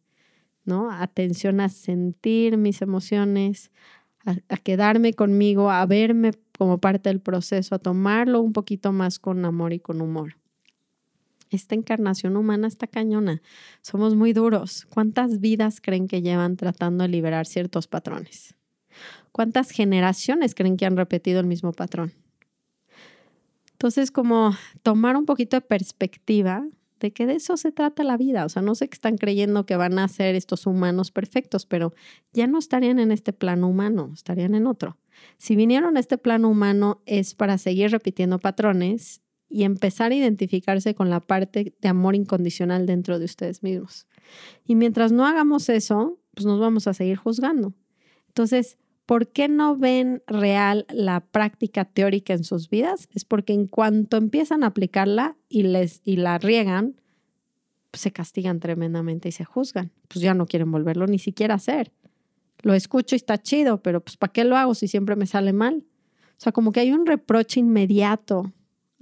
¿No? 0.65 0.91
Atención 0.91 1.61
a 1.61 1.69
sentir 1.69 2.57
mis 2.57 2.83
emociones, 2.83 3.71
a, 4.25 4.37
a 4.49 4.57
quedarme 4.57 5.13
conmigo, 5.13 5.71
a 5.71 5.85
verme 5.87 6.33
como 6.57 6.79
parte 6.79 7.09
del 7.09 7.21
proceso, 7.21 7.75
a 7.75 7.79
tomarlo 7.79 8.41
un 8.41 8.53
poquito 8.53 8.93
más 8.93 9.19
con 9.19 9.45
amor 9.45 9.73
y 9.73 9.81
con 9.81 10.01
humor. 10.01 10.37
Esta 11.51 11.75
encarnación 11.75 12.37
humana 12.37 12.67
está 12.67 12.87
cañona. 12.87 13.43
Somos 13.83 14.15
muy 14.15 14.33
duros. 14.33 14.87
¿Cuántas 14.89 15.41
vidas 15.41 15.81
creen 15.81 16.09
que 16.09 16.23
llevan 16.23 16.57
tratando 16.57 17.03
de 17.03 17.09
liberar 17.09 17.47
ciertos 17.47 17.89
patrones? 17.89 18.55
¿Cuántas 19.33 19.71
generaciones 19.71 20.55
creen 20.55 20.77
que 20.77 20.87
han 20.87 20.97
repetido 20.97 21.41
el 21.41 21.47
mismo 21.47 21.73
patrón? 21.73 22.13
Entonces, 23.73 24.11
como 24.11 24.57
tomar 24.83 25.17
un 25.17 25.27
poquito 25.27 25.57
de 25.57 25.63
perspectiva 25.63 26.65
de 27.03 27.13
que 27.13 27.27
de 27.27 27.35
eso 27.35 27.57
se 27.57 27.73
trata 27.73 28.05
la 28.05 28.17
vida. 28.17 28.45
O 28.45 28.49
sea, 28.49 28.63
no 28.63 28.75
sé 28.75 28.89
que 28.89 28.95
están 28.95 29.19
creyendo 29.19 29.67
que 29.67 29.77
van 29.77 29.99
a 29.99 30.09
ser 30.09 30.35
estos 30.37 30.67
humanos 30.67 31.11
perfectos, 31.11 31.67
pero 31.67 31.93
ya 32.33 32.47
no 32.47 32.59
estarían 32.59 32.99
en 32.99 33.11
este 33.11 33.33
plano 33.33 33.69
humano, 33.69 34.13
estarían 34.15 34.55
en 34.55 34.67
otro. 34.67 34.97
Si 35.37 35.57
vinieron 35.57 35.97
a 35.97 36.01
este 36.01 36.17
plano 36.17 36.49
humano 36.49 37.03
es 37.05 37.35
para 37.35 37.59
seguir 37.59 37.91
repitiendo 37.91 38.39
patrones 38.39 39.21
y 39.49 39.65
empezar 39.65 40.13
a 40.13 40.15
identificarse 40.15 40.95
con 40.95 41.11
la 41.11 41.21
parte 41.21 41.75
de 41.79 41.89
amor 41.89 42.15
incondicional 42.15 42.87
dentro 42.87 43.19
de 43.19 43.27
ustedes 43.27 43.63
mismos. 43.63 44.07
Y 44.65 44.77
mientras 44.77 45.13
no 45.13 45.27
hagamos 45.27 45.69
eso, 45.69 46.19
pues 46.35 46.47
nos 46.47 46.59
vamos 46.59 46.87
a 46.87 46.95
seguir 46.95 47.17
juzgando. 47.17 47.75
Entonces, 48.33 48.79
¿Por 49.07 49.29
qué 49.29 49.49
no 49.49 49.77
ven 49.77 50.23
real 50.27 50.87
la 50.89 51.21
práctica 51.21 51.85
teórica 51.85 52.35
en 52.35 52.45
sus 52.45 52.71
vidas? 52.71 53.09
Es 53.13 53.25
porque 53.25 53.53
en 53.53 53.67
cuanto 53.67 54.17
empiezan 54.17 54.63
a 54.63 54.69
aplicarla 54.69 55.37
y, 55.49 55.65
les, 55.65 56.01
y 56.05 56.17
la 56.17 56.39
riegan, 56.39 57.01
pues 57.91 58.01
se 58.03 58.13
castigan 58.13 58.61
tremendamente 58.61 59.29
y 59.29 59.33
se 59.33 59.45
juzgan. 59.45 59.91
Pues 60.09 60.21
ya 60.21 60.35
no 60.35 60.47
quieren 60.47 60.71
volverlo 60.71 61.07
ni 61.07 61.19
siquiera 61.19 61.57
hacer. 61.57 61.93
Lo 62.63 62.75
escucho 62.75 63.15
y 63.15 63.17
está 63.17 63.37
chido, 63.37 63.83
pero 63.83 64.01
pues 64.01 64.17
¿para 64.17 64.33
qué 64.33 64.45
lo 64.45 64.57
hago 64.57 64.75
si 64.75 64.87
siempre 64.87 65.17
me 65.17 65.27
sale 65.27 65.53
mal? 65.53 65.85
O 66.31 66.41
sea, 66.43 66.53
como 66.53 66.71
que 66.71 66.81
hay 66.81 66.93
un 66.93 67.05
reproche 67.05 67.59
inmediato 67.61 68.53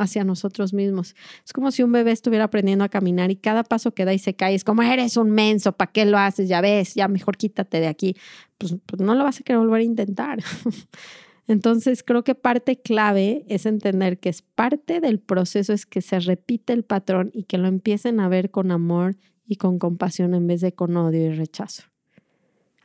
hacia 0.01 0.25
nosotros 0.25 0.73
mismos. 0.73 1.15
Es 1.45 1.53
como 1.53 1.71
si 1.71 1.83
un 1.83 1.93
bebé 1.93 2.13
estuviera 2.13 2.45
aprendiendo 2.45 2.85
a 2.85 2.89
caminar 2.89 3.31
y 3.31 3.37
cada 3.37 3.63
paso 3.63 3.93
que 3.93 4.05
da 4.05 4.15
y 4.15 4.19
se 4.19 4.35
cae 4.35 4.55
es 4.55 4.65
como, 4.65 4.83
eres 4.83 5.17
un 5.17 5.31
menso, 5.31 5.73
¿para 5.73 5.93
qué 5.93 6.05
lo 6.05 6.19
haces? 6.19 6.49
Ya 6.49 6.61
ves, 6.61 6.95
ya 6.95 7.09
mejor 7.09 7.37
quítate 7.37 7.81
de 7.81 7.87
aquí. 7.87 8.17
Pues, 8.59 8.77
pues 8.87 9.01
no 9.01 9.15
lo 9.15 9.25
vas 9.25 9.41
a 9.41 9.43
querer 9.43 9.61
volver 9.61 9.81
a 9.81 9.85
intentar. 9.85 10.39
Entonces 11.47 12.03
creo 12.05 12.23
que 12.23 12.35
parte 12.35 12.81
clave 12.81 13.45
es 13.49 13.67
entender 13.67 14.21
que 14.21 14.29
es 14.29 14.43
parte 14.43 15.01
del 15.01 15.19
proceso 15.19 15.73
es 15.73 15.85
que 15.85 16.01
se 16.01 16.21
repite 16.21 16.73
el 16.73 16.85
patrón 16.85 17.31
y 17.35 17.43
que 17.43 17.59
lo 17.59 17.67
empiecen 17.67 18.21
a 18.21 18.29
ver 18.29 18.51
con 18.51 18.71
amor 18.71 19.17
y 19.47 19.57
con 19.57 19.81
compasión 19.81 20.35
en 20.35 20.47
vez 20.47 20.61
de 20.61 20.73
con 20.73 20.97
odio 20.97 21.27
y 21.27 21.35
rechazo. 21.35 21.83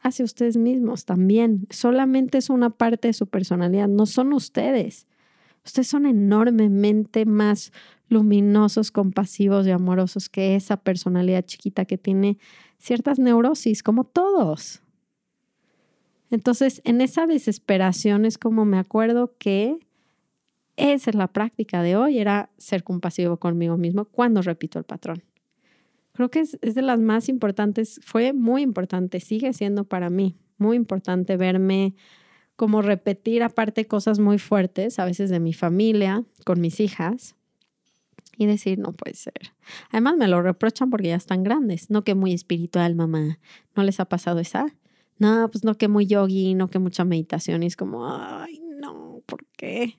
Hacia 0.02 0.26
ustedes 0.26 0.58
mismos 0.58 1.06
también. 1.06 1.68
Solamente 1.70 2.40
es 2.40 2.50
una 2.50 2.72
parte 2.72 3.08
de 3.10 3.14
su 3.14 3.28
personalidad, 3.28 3.88
no 3.88 4.08
son 4.08 4.34
ustedes. 4.34 5.08
Ustedes 5.66 5.88
son 5.88 6.06
enormemente 6.06 7.26
más 7.26 7.72
luminosos, 8.08 8.92
compasivos 8.92 9.66
y 9.66 9.72
amorosos 9.72 10.30
que 10.30 10.56
esa 10.56 10.78
personalidad 10.78 11.44
chiquita 11.46 11.86
que 11.86 11.98
tiene 11.98 12.38
ciertas 12.78 13.18
neurosis, 13.18 13.82
como 13.82 14.04
todos. 14.04 14.82
Entonces, 16.30 16.82
en 16.86 17.02
esa 17.02 17.26
desesperación 17.26 18.26
es 18.26 18.38
como 18.38 18.66
me 18.66 18.78
acuerdo 18.78 19.34
que 19.40 19.80
esa 20.78 21.10
es 21.10 21.16
la 21.16 21.28
práctica 21.28 21.82
de 21.82 21.96
hoy, 21.96 22.20
era 22.20 22.50
ser 22.58 22.84
compasivo 22.84 23.38
conmigo 23.38 23.78
mismo 23.78 24.06
cuando 24.06 24.42
repito 24.42 24.78
el 24.78 24.86
patrón. 24.86 25.24
Creo 26.14 26.30
que 26.30 26.42
es, 26.42 26.58
es 26.62 26.76
de 26.76 26.82
las 26.82 27.00
más 27.00 27.28
importantes, 27.28 28.00
fue 28.04 28.34
muy 28.34 28.62
importante, 28.62 29.20
sigue 29.20 29.52
siendo 29.54 29.84
para 29.86 30.10
mí 30.10 30.38
muy 30.58 30.78
importante 30.78 31.38
verme 31.38 31.96
como 32.56 32.82
repetir 32.82 33.44
aparte 33.44 33.86
cosas 33.86 34.20
muy 34.20 34.40
fuertes, 34.40 35.00
a 35.00 35.06
veces 35.06 35.30
de 35.30 35.40
mi 35.40 35.54
familia, 35.54 36.24
con 36.46 36.62
mis 36.62 36.80
hijas, 36.80 37.36
y 38.38 38.46
decir, 38.46 38.80
no 38.80 38.92
puede 38.94 39.16
ser. 39.16 39.54
Además 39.92 40.18
me 40.18 40.28
lo 40.28 40.42
reprochan 40.42 40.90
porque 40.90 41.10
ya 41.10 41.16
están 41.16 41.44
grandes, 41.44 41.90
no 41.90 42.04
que 42.04 42.16
muy 42.16 42.34
espiritual, 42.34 42.96
mamá, 42.96 43.40
¿no 43.76 43.84
les 43.84 44.00
ha 44.00 44.06
pasado 44.06 44.40
esa? 44.40 44.66
No, 45.18 45.50
pues 45.50 45.64
no 45.64 45.78
que 45.78 45.88
muy 45.88 46.06
yogi, 46.06 46.54
no 46.54 46.70
que 46.70 46.80
mucha 46.80 47.06
meditación, 47.06 47.64
y 47.64 47.68
es 47.68 47.76
como, 47.76 48.08
ay, 48.08 48.62
no, 48.80 49.22
¿por 49.26 49.46
qué? 49.58 49.98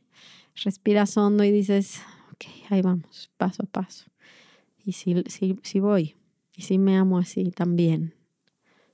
Respiras 0.63 1.17
hondo 1.17 1.45
y 1.45 1.51
dices, 1.51 2.01
ok, 2.33 2.45
ahí 2.71 2.83
vamos, 2.83 3.31
paso 3.37 3.63
a 3.63 3.67
paso. 3.67 4.07
Y 4.85 4.93
sí, 4.93 5.25
sí, 5.63 5.81
voy, 5.81 6.15
y 6.55 6.63
sí 6.63 6.79
me 6.79 6.97
amo 6.97 7.19
así 7.19 7.51
también, 7.51 8.15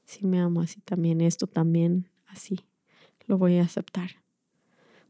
sí 0.04 0.26
me 0.26 0.40
amo 0.40 0.62
así 0.62 0.80
también, 0.80 1.20
esto 1.20 1.46
también 1.46 2.08
así 2.26 2.60
lo 3.26 3.38
voy 3.38 3.58
a 3.58 3.62
aceptar. 3.62 4.10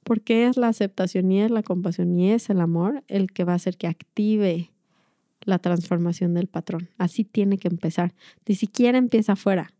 Porque 0.05 0.47
es 0.47 0.57
la 0.57 0.69
aceptación 0.69 1.31
y 1.31 1.43
es 1.43 1.51
la 1.51 1.63
compasión 1.63 2.19
y 2.19 2.33
es 2.33 2.51
el 2.51 2.61
amor 2.61 3.05
el 3.09 3.33
que 3.33 3.45
va 3.45 3.53
a 3.53 3.57
hacer 3.57 3.77
que 3.77 3.87
active 3.87 4.73
la 5.45 5.59
transformación 5.59 6.35
del 6.35 6.49
patrón. 6.49 6.89
Así 6.99 7.25
tiene 7.25 7.59
que 7.59 7.69
empezar. 7.69 8.15
Ni 8.47 8.55
siquiera 8.55 8.99
empieza 8.99 9.33
afuera, 9.33 9.73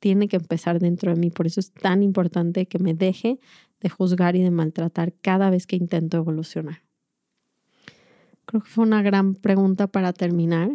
tiene 0.00 0.28
que 0.28 0.36
empezar 0.36 0.78
dentro 0.78 1.12
de 1.12 1.20
mí. 1.20 1.30
Por 1.30 1.46
eso 1.46 1.60
es 1.60 1.72
tan 1.72 2.02
importante 2.02 2.66
que 2.66 2.78
me 2.78 2.94
deje 2.94 3.38
de 3.80 3.88
juzgar 3.88 4.36
y 4.36 4.42
de 4.42 4.50
maltratar 4.50 5.12
cada 5.20 5.50
vez 5.50 5.66
que 5.66 5.76
intento 5.76 6.16
evolucionar. 6.16 6.82
Creo 8.44 8.62
que 8.62 8.68
fue 8.68 8.84
una 8.84 9.02
gran 9.02 9.34
pregunta 9.34 9.86
para 9.86 10.12
terminar. 10.12 10.70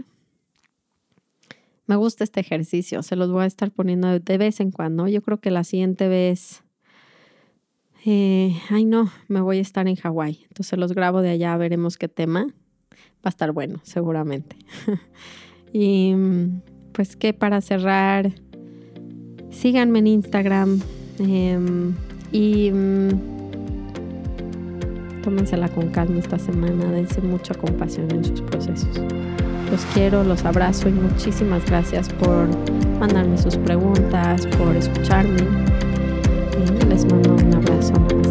Me 1.86 1.96
gusta 1.96 2.24
este 2.24 2.40
ejercicio, 2.40 3.04
se 3.04 3.16
los 3.16 3.32
voy 3.32 3.44
a 3.44 3.48
estar 3.48 3.72
poniendo 3.72 4.20
de 4.20 4.38
vez 4.38 4.60
en 4.60 4.72
cuando. 4.72 5.08
Yo 5.08 5.22
creo 5.22 5.40
que 5.40 5.52
la 5.52 5.64
siguiente 5.64 6.08
vez 6.08 6.63
eh, 8.06 8.60
ay 8.70 8.86
no, 8.86 9.12
me 9.28 9.42
voy 9.42 9.58
a 9.60 9.62
estar 9.62 9.88
en 9.88 9.96
Hawái. 9.96 10.46
Entonces 10.48 10.78
los 10.78 10.94
grabo 10.94 11.22
de 11.22 11.30
allá, 11.30 11.56
veremos 11.58 11.98
qué 11.98 12.08
tema. 12.08 12.48
Va 12.94 13.26
a 13.26 13.30
estar 13.30 13.52
bueno, 13.52 13.80
seguramente. 13.84 14.58
y 15.74 16.14
pues 16.92 17.16
que 17.16 17.34
para 17.34 17.62
cerrar, 17.62 18.32
síganme 19.50 20.00
en 20.00 20.08
Instagram 20.08 20.82
em, 21.20 21.94
y 22.32 22.72
mm, 22.72 23.10
tómensela 25.24 25.70
con 25.70 25.90
calma 25.90 26.20
esta 26.20 26.38
semana, 26.38 26.92
dense 26.92 27.22
mucha 27.22 27.54
compasión 27.54 28.12
en 28.12 28.26
sus 28.26 28.42
procesos. 28.42 29.00
Los 29.72 29.86
quiero, 29.94 30.24
los 30.24 30.44
abrazo 30.46 30.90
y 30.90 30.92
muchísimas 30.92 31.66
gracias 31.66 32.10
por 32.10 32.48
mandarme 33.00 33.38
sus 33.38 33.58
preguntas, 33.58 34.46
por 34.58 34.76
escucharme. 34.76 35.42
Les 36.90 37.06
mando 37.06 37.33
un 37.74 37.96
abrazo. 37.96 38.23